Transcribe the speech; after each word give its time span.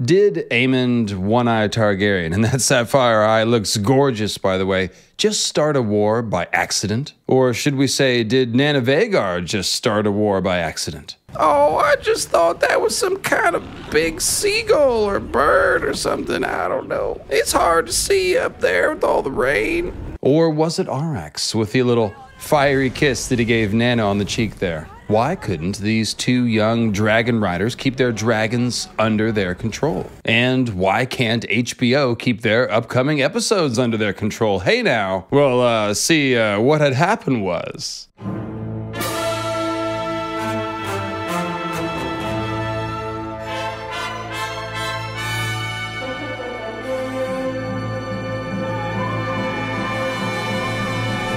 Did 0.00 0.46
Aemond 0.50 1.16
One 1.16 1.48
Eye 1.48 1.68
Targaryen, 1.68 2.32
and 2.34 2.42
that 2.44 2.62
sapphire 2.62 3.22
eye 3.22 3.42
looks 3.42 3.76
gorgeous, 3.76 4.38
by 4.38 4.56
the 4.56 4.64
way, 4.64 4.88
just 5.18 5.46
start 5.46 5.76
a 5.76 5.82
war 5.82 6.22
by 6.22 6.48
accident? 6.52 7.12
Or 7.26 7.52
should 7.52 7.74
we 7.74 7.86
say, 7.86 8.24
did 8.24 8.54
Nana 8.54 8.80
Vhagar 8.80 9.44
just 9.44 9.74
start 9.74 10.06
a 10.06 10.10
war 10.10 10.40
by 10.40 10.58
accident? 10.58 11.16
Oh, 11.36 11.76
I 11.76 11.96
just 11.96 12.30
thought 12.30 12.60
that 12.60 12.80
was 12.80 12.96
some 12.96 13.18
kind 13.18 13.54
of 13.54 13.62
big 13.90 14.22
seagull 14.22 15.04
or 15.04 15.20
bird 15.20 15.84
or 15.84 15.94
something. 15.94 16.42
I 16.42 16.68
don't 16.68 16.88
know. 16.88 17.20
It's 17.28 17.52
hard 17.52 17.86
to 17.86 17.92
see 17.92 18.38
up 18.38 18.60
there 18.60 18.94
with 18.94 19.04
all 19.04 19.22
the 19.22 19.30
rain. 19.30 19.92
Or 20.22 20.48
was 20.48 20.78
it 20.78 20.86
Arrax 20.86 21.54
with 21.54 21.72
the 21.72 21.82
little 21.82 22.14
fiery 22.38 22.90
kiss 22.90 23.28
that 23.28 23.38
he 23.38 23.44
gave 23.44 23.74
Nana 23.74 24.04
on 24.04 24.18
the 24.18 24.24
cheek 24.24 24.58
there? 24.58 24.88
Why 25.08 25.34
couldn't 25.36 25.78
these 25.78 26.14
two 26.14 26.46
young 26.46 26.92
dragon 26.92 27.40
riders 27.40 27.74
keep 27.74 27.96
their 27.96 28.12
dragons 28.12 28.88
under 28.98 29.32
their 29.32 29.54
control? 29.54 30.08
And 30.24 30.70
why 30.70 31.04
can't 31.06 31.44
HBO 31.48 32.18
keep 32.18 32.42
their 32.42 32.70
upcoming 32.70 33.20
episodes 33.20 33.78
under 33.78 33.96
their 33.96 34.12
control? 34.12 34.60
Hey 34.60 34.82
now. 34.82 35.26
Well, 35.30 35.60
uh, 35.60 35.94
see, 35.94 36.36
uh, 36.36 36.60
what 36.60 36.80
had 36.80 36.94
happened 36.94 37.44
was. 37.44 38.08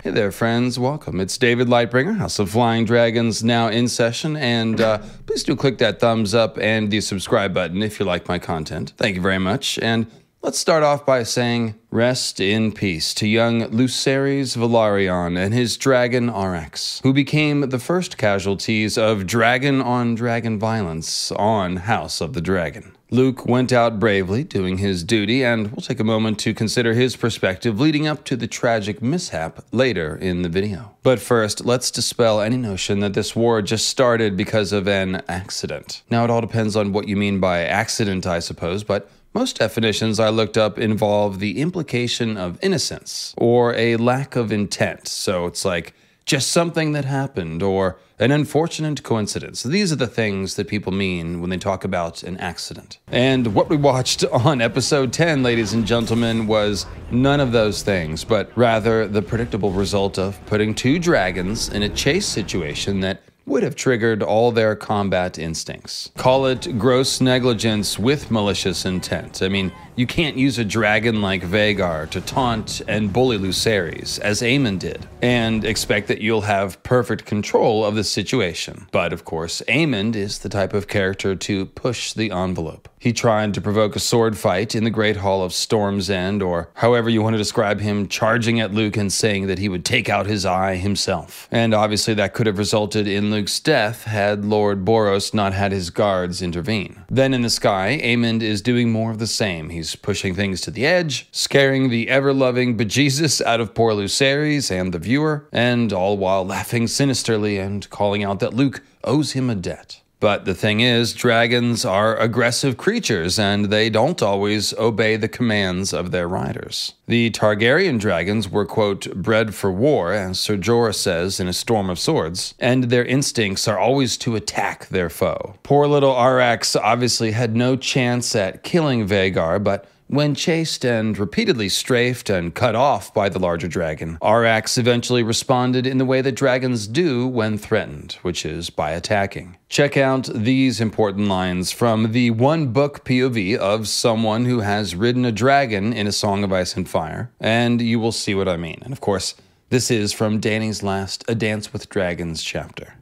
Hey 0.05 0.11
there, 0.11 0.31
friends. 0.31 0.77
Welcome. 0.77 1.19
It's 1.19 1.35
David 1.35 1.67
Lightbringer, 1.67 2.17
House 2.19 2.37
of 2.37 2.51
Flying 2.51 2.85
Dragons, 2.85 3.43
now 3.43 3.69
in 3.69 3.87
session. 3.87 4.37
And 4.37 4.79
uh, 4.79 4.99
please 5.25 5.41
do 5.41 5.55
click 5.55 5.79
that 5.79 5.99
thumbs 5.99 6.35
up 6.35 6.59
and 6.59 6.91
the 6.91 7.01
subscribe 7.01 7.55
button 7.55 7.81
if 7.81 7.99
you 7.99 8.05
like 8.05 8.27
my 8.27 8.37
content. 8.37 8.93
Thank 8.97 9.15
you 9.15 9.21
very 9.23 9.39
much. 9.39 9.79
And 9.79 10.05
let's 10.43 10.59
start 10.59 10.83
off 10.83 11.07
by 11.07 11.23
saying 11.23 11.73
rest 11.89 12.39
in 12.39 12.71
peace 12.71 13.15
to 13.15 13.27
young 13.27 13.61
Lucerys 13.71 14.55
Velaryon 14.55 15.43
and 15.43 15.55
his 15.55 15.75
dragon 15.75 16.29
Arrax, 16.29 17.01
who 17.01 17.11
became 17.11 17.61
the 17.61 17.79
first 17.79 18.15
casualties 18.15 18.99
of 18.99 19.25
dragon 19.25 19.81
on 19.81 20.13
dragon 20.13 20.59
violence 20.59 21.31
on 21.31 21.77
House 21.77 22.21
of 22.21 22.33
the 22.33 22.41
Dragon. 22.41 22.94
Luke 23.15 23.45
went 23.45 23.71
out 23.71 23.97
bravely, 23.97 24.43
doing 24.43 24.79
his 24.79 25.01
duty, 25.01 25.41
and 25.41 25.71
we'll 25.71 25.81
take 25.81 26.01
a 26.01 26.03
moment 26.03 26.37
to 26.39 26.53
consider 26.53 26.93
his 26.93 27.15
perspective 27.15 27.79
leading 27.79 28.05
up 28.05 28.25
to 28.25 28.35
the 28.35 28.45
tragic 28.45 29.01
mishap 29.01 29.63
later 29.71 30.17
in 30.17 30.41
the 30.41 30.49
video. 30.49 30.97
But 31.01 31.21
first, 31.21 31.63
let's 31.63 31.91
dispel 31.91 32.41
any 32.41 32.57
notion 32.57 32.99
that 32.99 33.13
this 33.13 33.33
war 33.33 33.61
just 33.61 33.87
started 33.87 34.35
because 34.35 34.73
of 34.73 34.85
an 34.89 35.23
accident. 35.29 36.03
Now, 36.09 36.25
it 36.25 36.29
all 36.29 36.41
depends 36.41 36.75
on 36.75 36.91
what 36.91 37.07
you 37.07 37.15
mean 37.15 37.39
by 37.39 37.59
accident, 37.59 38.27
I 38.27 38.39
suppose, 38.39 38.83
but 38.83 39.09
most 39.33 39.59
definitions 39.59 40.19
I 40.19 40.27
looked 40.27 40.57
up 40.57 40.77
involve 40.77 41.39
the 41.39 41.61
implication 41.61 42.35
of 42.35 42.59
innocence 42.61 43.33
or 43.37 43.73
a 43.75 43.95
lack 43.95 44.35
of 44.35 44.51
intent. 44.51 45.07
So 45.07 45.45
it's 45.45 45.63
like, 45.63 45.93
just 46.25 46.51
something 46.51 46.93
that 46.93 47.05
happened, 47.05 47.61
or 47.61 47.97
an 48.17 48.31
unfortunate 48.31 49.03
coincidence. 49.03 49.61
These 49.61 49.91
are 49.91 49.97
the 49.97 50.07
things 50.07 50.55
that 50.55 50.67
people 50.67 50.91
mean 50.91 51.41
when 51.41 51.49
they 51.49 51.57
talk 51.57 51.83
about 51.83 52.23
an 52.23 52.37
accident. 52.37 52.97
And 53.07 53.53
what 53.53 53.69
we 53.69 53.75
watched 53.75 54.23
on 54.31 54.61
episode 54.61 55.13
10, 55.13 55.43
ladies 55.43 55.73
and 55.73 55.85
gentlemen, 55.85 56.47
was 56.47 56.85
none 57.11 57.39
of 57.39 57.51
those 57.51 57.83
things, 57.83 58.23
but 58.23 58.51
rather 58.57 59.07
the 59.07 59.21
predictable 59.21 59.71
result 59.71 60.17
of 60.17 60.43
putting 60.45 60.73
two 60.73 60.97
dragons 60.97 61.69
in 61.69 61.83
a 61.83 61.89
chase 61.89 62.25
situation 62.25 63.01
that 63.01 63.21
would 63.45 63.61
have 63.61 63.75
triggered 63.75 64.23
all 64.23 64.51
their 64.51 64.75
combat 64.75 65.37
instincts. 65.37 66.11
Call 66.17 66.47
it 66.47 66.79
gross 66.79 67.21
negligence 67.21 67.99
with 67.99 68.31
malicious 68.31 68.85
intent. 68.85 69.43
I 69.43 69.49
mean, 69.49 69.71
you 69.95 70.05
can't 70.05 70.37
use 70.37 70.57
a 70.59 70.65
dragon 70.65 71.21
like 71.21 71.41
Vhagar 71.43 72.09
to 72.09 72.21
taunt 72.21 72.81
and 72.87 73.13
bully 73.13 73.37
Lucerys, 73.37 74.19
as 74.19 74.41
Aemond 74.41 74.79
did, 74.79 75.07
and 75.21 75.63
expect 75.63 76.07
that 76.09 76.21
you'll 76.21 76.41
have 76.41 76.81
perfect 76.83 77.25
control 77.25 77.85
of 77.85 77.95
the 77.95 78.03
situation. 78.03 78.87
But 78.91 79.13
of 79.13 79.23
course, 79.23 79.61
Aemond 79.67 80.15
is 80.15 80.39
the 80.39 80.49
type 80.49 80.73
of 80.73 80.87
character 80.87 81.35
to 81.35 81.65
push 81.67 82.13
the 82.13 82.31
envelope. 82.31 82.89
He 82.99 83.13
tried 83.13 83.53
to 83.53 83.61
provoke 83.61 83.95
a 83.95 83.99
sword 83.99 84.35
fight 84.35 84.73
in 84.73 84.83
the 84.83 84.89
Great 84.89 85.17
Hall 85.17 85.43
of 85.43 85.53
Storm's 85.53 86.09
End, 86.09 86.41
or 86.41 86.69
however 86.73 87.07
you 87.09 87.21
want 87.21 87.35
to 87.35 87.37
describe 87.37 87.79
him, 87.79 88.07
charging 88.07 88.59
at 88.59 88.73
Luke 88.73 88.97
and 88.97 89.13
saying 89.13 89.45
that 89.47 89.59
he 89.59 89.69
would 89.69 89.85
take 89.85 90.09
out 90.09 90.25
his 90.25 90.43
eye 90.43 90.75
himself. 90.75 91.47
And 91.51 91.73
obviously, 91.73 92.15
that 92.15 92.33
could 92.33 92.47
have 92.47 92.57
resulted 92.57 93.07
in 93.07 93.29
Luke's 93.29 93.59
death 93.59 94.05
had 94.05 94.43
Lord 94.43 94.83
Borros 94.83 95.33
not 95.35 95.53
had 95.53 95.71
his 95.71 95.91
guards 95.91 96.41
intervene. 96.41 97.05
Then 97.07 97.33
in 97.33 97.43
the 97.43 97.49
sky, 97.51 97.99
Aemond 98.03 98.41
is 98.41 98.61
doing 98.63 98.91
more 98.91 99.11
of 99.11 99.19
the 99.19 99.27
same. 99.27 99.69
He's 99.69 99.84
pushing 99.93 100.33
things 100.33 100.61
to 100.61 100.71
the 100.71 100.85
edge, 100.85 101.27
scaring 101.31 101.89
the 101.89 102.07
ever 102.09 102.33
loving 102.33 102.77
bejesus 102.77 103.41
out 103.41 103.59
of 103.59 103.73
poor 103.73 103.91
Lucerys 103.91 104.71
and 104.71 104.93
the 104.93 104.99
viewer, 104.99 105.49
and 105.51 105.91
all 105.91 106.17
while 106.17 106.45
laughing 106.45 106.87
sinisterly 106.87 107.57
and 107.57 107.89
calling 107.89 108.23
out 108.23 108.39
that 108.39 108.53
Luke 108.53 108.81
owes 109.03 109.33
him 109.33 109.49
a 109.49 109.55
debt. 109.55 110.01
But 110.25 110.45
the 110.45 110.55
thing 110.55 110.79
is, 110.79 111.13
dragons 111.13 111.85
are 111.85 112.17
aggressive 112.17 112.77
creatures 112.77 113.37
and 113.37 113.65
they 113.65 113.91
don't 113.91 114.23
always 114.23 114.73
obey 114.73 115.17
the 115.17 115.27
commands 115.27 115.93
of 115.93 116.09
their 116.09 116.27
riders. 116.27 116.95
The 117.05 117.29
Targaryen 117.29 117.99
dragons 117.99 118.49
were, 118.49 118.65
quote, 118.65 119.13
bred 119.13 119.53
for 119.53 119.71
war, 119.71 120.13
as 120.13 120.39
Ser 120.39 120.57
Jorah 120.57 120.95
says 120.95 121.39
in 121.39 121.47
A 121.47 121.53
Storm 121.53 121.91
of 121.91 121.99
Swords, 121.99 122.55
and 122.59 122.85
their 122.85 123.05
instincts 123.05 123.67
are 123.67 123.77
always 123.77 124.17
to 124.17 124.35
attack 124.35 124.87
their 124.87 125.11
foe. 125.11 125.57
Poor 125.61 125.85
little 125.85 126.15
Arrax 126.15 126.75
obviously 126.75 127.29
had 127.29 127.55
no 127.55 127.75
chance 127.75 128.35
at 128.35 128.63
killing 128.63 129.07
Vhagar, 129.07 129.63
but 129.63 129.87
when 130.07 130.35
chased 130.35 130.85
and 130.85 131.17
repeatedly 131.17 131.67
strafed 131.67 132.29
and 132.29 132.53
cut 132.53 132.75
off 132.75 133.13
by 133.13 133.27
the 133.27 133.39
larger 133.39 133.67
dragon, 133.67 134.17
Arrax 134.21 134.77
eventually 134.77 135.23
responded 135.23 135.87
in 135.87 135.97
the 135.97 136.05
way 136.05 136.21
that 136.21 136.33
dragons 136.33 136.87
do 136.87 137.27
when 137.27 137.57
threatened, 137.57 138.13
which 138.21 138.45
is 138.45 138.69
by 138.69 138.91
attacking. 138.91 139.57
Check 139.67 139.97
out 139.97 140.29
these 140.33 140.79
important 140.79 141.27
lines 141.27 141.71
from 141.71 142.11
the 142.11 142.31
one 142.31 142.67
book 142.67 143.03
POV 143.03 143.57
of 143.57 143.87
someone 143.87 144.45
who 144.45 144.59
has 144.59 144.95
ridden 144.95 145.25
a 145.25 145.31
dragon 145.31 145.91
in 145.91 146.07
A 146.07 146.11
Song 146.11 146.43
of 146.43 146.53
Ice 146.53 146.75
and 146.75 146.87
Fire, 146.87 147.31
and 147.39 147.81
you 147.81 147.99
will 147.99 148.11
see 148.11 148.35
what 148.35 148.47
I 148.47 148.57
mean. 148.57 148.79
And 148.83 148.93
of 148.93 149.01
course, 149.01 149.35
this 149.69 149.89
is 149.89 150.13
from 150.13 150.39
Danny's 150.39 150.83
last 150.83 151.23
A 151.27 151.35
Dance 151.35 151.73
with 151.73 151.89
Dragons 151.89 152.43
chapter. 152.43 152.93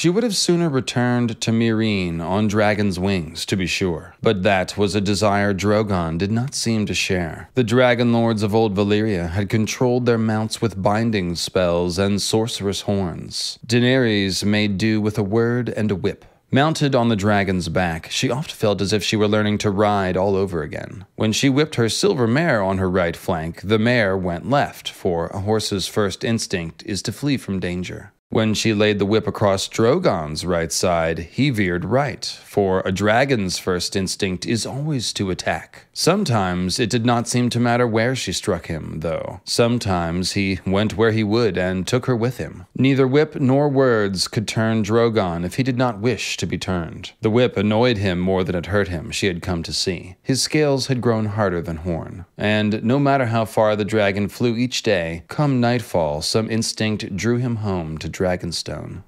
She 0.00 0.08
would 0.08 0.22
have 0.22 0.34
sooner 0.34 0.70
returned 0.70 1.42
to 1.42 1.50
Meereen 1.50 2.22
on 2.22 2.48
dragon's 2.48 2.98
wings, 2.98 3.44
to 3.44 3.54
be 3.54 3.66
sure, 3.66 4.14
but 4.22 4.42
that 4.44 4.78
was 4.78 4.94
a 4.94 5.00
desire 5.02 5.52
Drogon 5.52 6.16
did 6.16 6.32
not 6.32 6.54
seem 6.54 6.86
to 6.86 6.94
share. 6.94 7.50
The 7.52 7.64
dragon 7.64 8.10
lords 8.10 8.42
of 8.42 8.54
old 8.54 8.74
Valyria 8.74 9.28
had 9.28 9.50
controlled 9.50 10.06
their 10.06 10.16
mounts 10.16 10.62
with 10.62 10.82
binding 10.82 11.34
spells 11.34 11.98
and 11.98 12.18
sorcerous 12.18 12.80
horns. 12.80 13.58
Daenerys 13.66 14.42
made 14.42 14.78
do 14.78 15.02
with 15.02 15.18
a 15.18 15.22
word 15.22 15.68
and 15.68 15.90
a 15.90 15.96
whip. 15.96 16.24
Mounted 16.50 16.94
on 16.94 17.10
the 17.10 17.14
dragon's 17.14 17.68
back, 17.68 18.10
she 18.10 18.30
oft 18.30 18.52
felt 18.52 18.80
as 18.80 18.94
if 18.94 19.04
she 19.04 19.16
were 19.16 19.28
learning 19.28 19.58
to 19.58 19.70
ride 19.70 20.16
all 20.16 20.34
over 20.34 20.62
again. 20.62 21.04
When 21.16 21.32
she 21.32 21.50
whipped 21.50 21.74
her 21.74 21.90
silver 21.90 22.26
mare 22.26 22.62
on 22.62 22.78
her 22.78 22.88
right 22.88 23.14
flank, 23.14 23.60
the 23.60 23.78
mare 23.78 24.16
went 24.16 24.48
left, 24.48 24.88
for 24.88 25.26
a 25.26 25.40
horse's 25.40 25.88
first 25.88 26.24
instinct 26.24 26.82
is 26.86 27.02
to 27.02 27.12
flee 27.12 27.36
from 27.36 27.60
danger. 27.60 28.14
When 28.32 28.54
she 28.54 28.74
laid 28.74 29.00
the 29.00 29.06
whip 29.06 29.26
across 29.26 29.68
Drogon's 29.68 30.46
right 30.46 30.70
side, 30.70 31.18
he 31.32 31.50
veered 31.50 31.84
right, 31.84 32.24
for 32.24 32.80
a 32.84 32.92
dragon's 32.92 33.58
first 33.58 33.96
instinct 33.96 34.46
is 34.46 34.64
always 34.64 35.12
to 35.14 35.30
attack. 35.30 35.86
Sometimes 35.92 36.78
it 36.78 36.90
did 36.90 37.04
not 37.04 37.26
seem 37.26 37.50
to 37.50 37.58
matter 37.58 37.88
where 37.88 38.14
she 38.14 38.32
struck 38.32 38.68
him, 38.68 39.00
though. 39.00 39.40
Sometimes 39.44 40.32
he 40.32 40.60
went 40.64 40.96
where 40.96 41.10
he 41.10 41.24
would 41.24 41.58
and 41.58 41.88
took 41.88 42.06
her 42.06 42.14
with 42.14 42.38
him. 42.38 42.66
Neither 42.76 43.04
whip 43.04 43.34
nor 43.34 43.68
words 43.68 44.28
could 44.28 44.46
turn 44.46 44.84
Drogon 44.84 45.44
if 45.44 45.56
he 45.56 45.64
did 45.64 45.76
not 45.76 45.98
wish 45.98 46.36
to 46.36 46.46
be 46.46 46.56
turned. 46.56 47.10
The 47.22 47.30
whip 47.30 47.56
annoyed 47.56 47.98
him 47.98 48.20
more 48.20 48.44
than 48.44 48.54
it 48.54 48.66
hurt 48.66 48.86
him, 48.86 49.10
she 49.10 49.26
had 49.26 49.42
come 49.42 49.64
to 49.64 49.72
see. 49.72 50.14
His 50.22 50.40
scales 50.40 50.86
had 50.86 51.00
grown 51.00 51.26
harder 51.26 51.60
than 51.60 51.78
horn, 51.78 52.26
and 52.38 52.84
no 52.84 53.00
matter 53.00 53.26
how 53.26 53.44
far 53.44 53.74
the 53.74 53.84
dragon 53.84 54.28
flew 54.28 54.56
each 54.56 54.84
day, 54.84 55.24
come 55.26 55.60
nightfall, 55.60 56.22
some 56.22 56.48
instinct 56.48 57.16
drew 57.16 57.38
him 57.38 57.56
home 57.56 57.98
to 57.98 58.19
Dragonstone. 58.20 59.02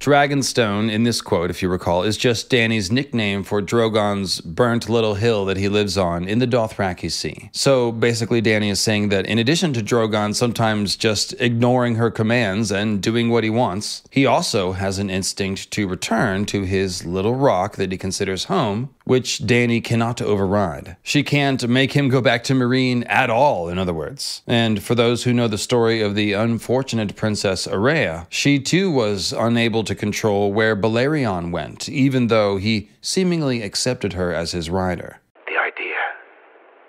Dragonstone, 0.00 0.90
in 0.90 1.04
this 1.04 1.20
quote, 1.20 1.50
if 1.50 1.62
you 1.62 1.68
recall, 1.68 2.02
is 2.02 2.16
just 2.16 2.50
Danny's 2.50 2.90
nickname 2.90 3.44
for 3.44 3.62
Drogon's 3.62 4.40
burnt 4.40 4.88
little 4.88 5.14
hill 5.14 5.44
that 5.44 5.56
he 5.56 5.68
lives 5.68 5.96
on 5.96 6.26
in 6.26 6.40
the 6.40 6.46
Dothraki 6.46 7.12
Sea. 7.12 7.50
So 7.52 7.92
basically, 7.92 8.40
Danny 8.40 8.70
is 8.70 8.80
saying 8.80 9.10
that 9.10 9.26
in 9.26 9.38
addition 9.38 9.72
to 9.72 9.82
Drogon 9.82 10.34
sometimes 10.34 10.96
just 10.96 11.32
ignoring 11.40 11.94
her 11.94 12.10
commands 12.10 12.72
and 12.72 13.00
doing 13.00 13.30
what 13.30 13.44
he 13.44 13.50
wants, 13.50 14.02
he 14.10 14.26
also 14.26 14.72
has 14.72 14.98
an 14.98 15.10
instinct 15.10 15.70
to 15.72 15.86
return 15.86 16.44
to 16.46 16.62
his 16.62 17.04
little 17.04 17.36
rock 17.36 17.76
that 17.76 17.92
he 17.92 17.98
considers 17.98 18.44
home 18.44 18.94
which 19.08 19.46
Danny 19.46 19.80
cannot 19.80 20.20
override. 20.20 20.96
She 21.02 21.22
can't 21.22 21.66
make 21.66 21.94
him 21.94 22.10
go 22.10 22.20
back 22.20 22.44
to 22.44 22.52
Meereen 22.52 23.08
at 23.08 23.30
all, 23.30 23.70
in 23.70 23.78
other 23.78 23.94
words. 23.94 24.42
And 24.46 24.82
for 24.82 24.94
those 24.94 25.24
who 25.24 25.32
know 25.32 25.48
the 25.48 25.56
story 25.56 26.02
of 26.02 26.14
the 26.14 26.34
unfortunate 26.34 27.16
Princess 27.16 27.66
Aerea, 27.66 28.26
she 28.28 28.60
too 28.60 28.90
was 28.90 29.32
unable 29.32 29.82
to 29.84 29.94
control 29.94 30.52
where 30.52 30.76
Balerion 30.76 31.50
went, 31.52 31.88
even 31.88 32.26
though 32.26 32.58
he 32.58 32.90
seemingly 33.00 33.62
accepted 33.62 34.12
her 34.12 34.34
as 34.34 34.52
his 34.52 34.68
rider. 34.68 35.20
The 35.46 35.58
idea 35.58 35.96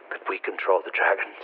that 0.10 0.19
we 0.30 0.39
control 0.39 0.81
the 0.83 0.92
dragons 0.92 1.39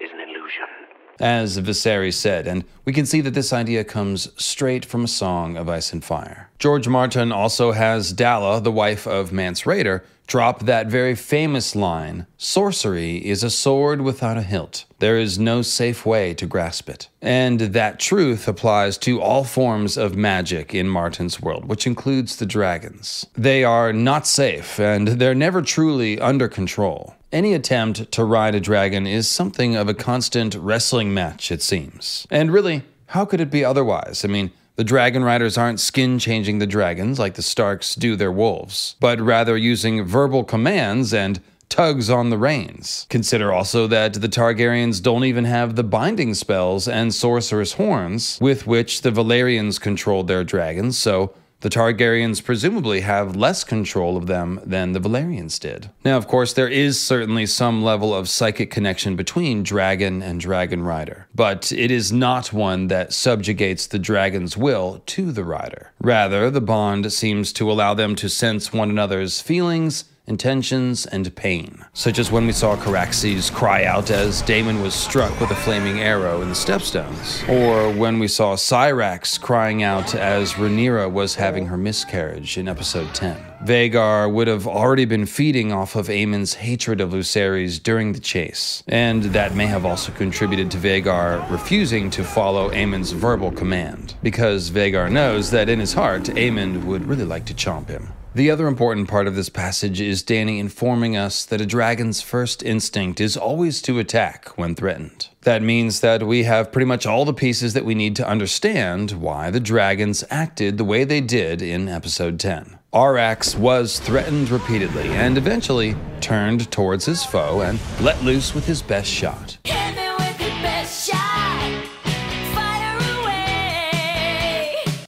is 0.00 0.10
an 0.12 0.20
illusion. 0.20 0.81
As 1.22 1.56
Viserys 1.60 2.14
said, 2.14 2.48
and 2.48 2.64
we 2.84 2.92
can 2.92 3.06
see 3.06 3.20
that 3.20 3.32
this 3.32 3.52
idea 3.52 3.84
comes 3.84 4.28
straight 4.42 4.84
from 4.84 5.04
a 5.04 5.08
song 5.08 5.56
of 5.56 5.68
Ice 5.68 5.92
and 5.92 6.02
Fire. 6.02 6.50
George 6.58 6.88
Martin 6.88 7.30
also 7.30 7.70
has 7.70 8.12
Dalla, 8.12 8.60
the 8.60 8.72
wife 8.72 9.06
of 9.06 9.32
Mance 9.32 9.62
Rayder, 9.62 10.02
drop 10.26 10.64
that 10.64 10.88
very 10.88 11.14
famous 11.14 11.76
line 11.76 12.26
Sorcery 12.38 13.18
is 13.18 13.44
a 13.44 13.50
sword 13.50 14.00
without 14.00 14.36
a 14.36 14.42
hilt. 14.42 14.84
There 14.98 15.16
is 15.16 15.38
no 15.38 15.62
safe 15.62 16.04
way 16.04 16.34
to 16.34 16.46
grasp 16.46 16.88
it. 16.88 17.08
And 17.20 17.60
that 17.60 18.00
truth 18.00 18.48
applies 18.48 18.98
to 18.98 19.20
all 19.20 19.44
forms 19.44 19.96
of 19.96 20.16
magic 20.16 20.74
in 20.74 20.88
Martin's 20.88 21.40
world, 21.40 21.66
which 21.66 21.86
includes 21.86 22.34
the 22.34 22.46
dragons. 22.46 23.26
They 23.34 23.62
are 23.62 23.92
not 23.92 24.26
safe, 24.26 24.80
and 24.80 25.06
they're 25.06 25.36
never 25.36 25.62
truly 25.62 26.18
under 26.18 26.48
control. 26.48 27.14
Any 27.32 27.54
attempt 27.54 28.12
to 28.12 28.24
ride 28.24 28.54
a 28.54 28.60
dragon 28.60 29.06
is 29.06 29.26
something 29.26 29.74
of 29.74 29.88
a 29.88 29.94
constant 29.94 30.54
wrestling 30.54 31.14
match, 31.14 31.50
it 31.50 31.62
seems. 31.62 32.26
And 32.30 32.52
really, 32.52 32.82
how 33.06 33.24
could 33.24 33.40
it 33.40 33.50
be 33.50 33.64
otherwise? 33.64 34.22
I 34.22 34.28
mean, 34.28 34.50
the 34.76 34.84
dragon 34.84 35.24
riders 35.24 35.56
aren't 35.56 35.80
skin 35.80 36.18
changing 36.18 36.58
the 36.58 36.66
dragons 36.66 37.18
like 37.18 37.34
the 37.34 37.42
Starks 37.42 37.94
do 37.94 38.16
their 38.16 38.30
wolves, 38.30 38.96
but 39.00 39.18
rather 39.18 39.56
using 39.56 40.04
verbal 40.04 40.44
commands 40.44 41.14
and 41.14 41.40
tugs 41.70 42.10
on 42.10 42.28
the 42.28 42.36
reins. 42.36 43.06
Consider 43.08 43.50
also 43.50 43.86
that 43.86 44.12
the 44.12 44.28
Targaryens 44.28 45.02
don't 45.02 45.24
even 45.24 45.46
have 45.46 45.74
the 45.74 45.82
binding 45.82 46.34
spells 46.34 46.86
and 46.86 47.14
sorcerous 47.14 47.72
horns 47.72 48.38
with 48.42 48.66
which 48.66 49.00
the 49.00 49.10
Valyrians 49.10 49.80
controlled 49.80 50.28
their 50.28 50.44
dragons, 50.44 50.98
so 50.98 51.34
the 51.62 51.70
Targaryens 51.70 52.44
presumably 52.44 53.00
have 53.00 53.36
less 53.36 53.64
control 53.64 54.16
of 54.16 54.26
them 54.26 54.60
than 54.64 54.92
the 54.92 55.00
Valyrians 55.00 55.58
did. 55.58 55.90
Now, 56.04 56.16
of 56.16 56.28
course, 56.28 56.52
there 56.52 56.68
is 56.68 57.00
certainly 57.00 57.46
some 57.46 57.82
level 57.82 58.14
of 58.14 58.28
psychic 58.28 58.70
connection 58.70 59.16
between 59.16 59.62
dragon 59.62 60.22
and 60.22 60.40
dragon 60.40 60.82
rider, 60.82 61.28
but 61.34 61.72
it 61.72 61.90
is 61.90 62.12
not 62.12 62.52
one 62.52 62.88
that 62.88 63.12
subjugates 63.12 63.86
the 63.86 63.98
dragon's 63.98 64.56
will 64.56 65.02
to 65.06 65.32
the 65.32 65.44
rider. 65.44 65.92
Rather, 66.00 66.50
the 66.50 66.60
bond 66.60 67.12
seems 67.12 67.52
to 67.54 67.70
allow 67.70 67.94
them 67.94 68.14
to 68.16 68.28
sense 68.28 68.72
one 68.72 68.90
another's 68.90 69.40
feelings 69.40 70.04
intentions, 70.26 71.04
and 71.06 71.34
pain, 71.34 71.84
such 71.92 72.18
as 72.18 72.30
when 72.30 72.46
we 72.46 72.52
saw 72.52 72.76
Caraxes 72.76 73.52
cry 73.52 73.84
out 73.84 74.10
as 74.10 74.42
Daemon 74.42 74.80
was 74.80 74.94
struck 74.94 75.38
with 75.40 75.50
a 75.50 75.54
flaming 75.56 76.00
arrow 76.00 76.42
in 76.42 76.48
the 76.48 76.54
Stepstones, 76.54 77.46
or 77.48 77.92
when 77.92 78.18
we 78.18 78.28
saw 78.28 78.54
Syrax 78.54 79.40
crying 79.40 79.82
out 79.82 80.14
as 80.14 80.52
Rhaenyra 80.52 81.10
was 81.10 81.34
having 81.34 81.66
her 81.66 81.76
miscarriage 81.76 82.56
in 82.56 82.68
episode 82.68 83.12
10. 83.14 83.36
Vhagar 83.64 84.32
would 84.32 84.48
have 84.48 84.66
already 84.66 85.04
been 85.04 85.26
feeding 85.26 85.72
off 85.72 85.96
of 85.96 86.08
Aemond's 86.08 86.54
hatred 86.54 87.00
of 87.00 87.10
Lucerys 87.10 87.82
during 87.82 88.12
the 88.12 88.20
chase, 88.20 88.82
and 88.86 89.24
that 89.24 89.54
may 89.54 89.66
have 89.66 89.84
also 89.84 90.12
contributed 90.12 90.70
to 90.70 90.78
Vhagar 90.78 91.48
refusing 91.50 92.10
to 92.10 92.24
follow 92.24 92.70
Aemond's 92.70 93.12
verbal 93.12 93.52
command, 93.52 94.14
because 94.22 94.70
Vhagar 94.70 95.10
knows 95.10 95.50
that 95.50 95.68
in 95.68 95.80
his 95.80 95.94
heart, 95.94 96.24
Aemond 96.24 96.84
would 96.84 97.06
really 97.06 97.24
like 97.24 97.44
to 97.46 97.54
chomp 97.54 97.88
him. 97.88 98.12
The 98.34 98.50
other 98.50 98.66
important 98.66 99.08
part 99.08 99.26
of 99.26 99.36
this 99.36 99.50
passage 99.50 100.00
is 100.00 100.22
Danny 100.22 100.58
informing 100.58 101.18
us 101.18 101.44
that 101.44 101.60
a 101.60 101.66
dragon's 101.66 102.22
first 102.22 102.62
instinct 102.62 103.20
is 103.20 103.36
always 103.36 103.82
to 103.82 103.98
attack 103.98 104.56
when 104.56 104.74
threatened. 104.74 105.28
That 105.42 105.60
means 105.60 106.00
that 106.00 106.22
we 106.22 106.44
have 106.44 106.72
pretty 106.72 106.86
much 106.86 107.04
all 107.04 107.26
the 107.26 107.34
pieces 107.34 107.74
that 107.74 107.84
we 107.84 107.94
need 107.94 108.16
to 108.16 108.26
understand 108.26 109.10
why 109.10 109.50
the 109.50 109.60
dragons 109.60 110.24
acted 110.30 110.78
the 110.78 110.84
way 110.84 111.04
they 111.04 111.20
did 111.20 111.60
in 111.60 111.90
episode 111.90 112.40
10. 112.40 112.78
Arrax 112.94 113.54
was 113.54 113.98
threatened 113.98 114.48
repeatedly 114.48 115.08
and 115.10 115.36
eventually 115.36 115.94
turned 116.22 116.70
towards 116.70 117.04
his 117.04 117.22
foe 117.22 117.60
and 117.60 117.78
let 118.00 118.22
loose 118.22 118.54
with 118.54 118.64
his 118.64 118.80
best 118.80 119.10
shot. 119.10 119.58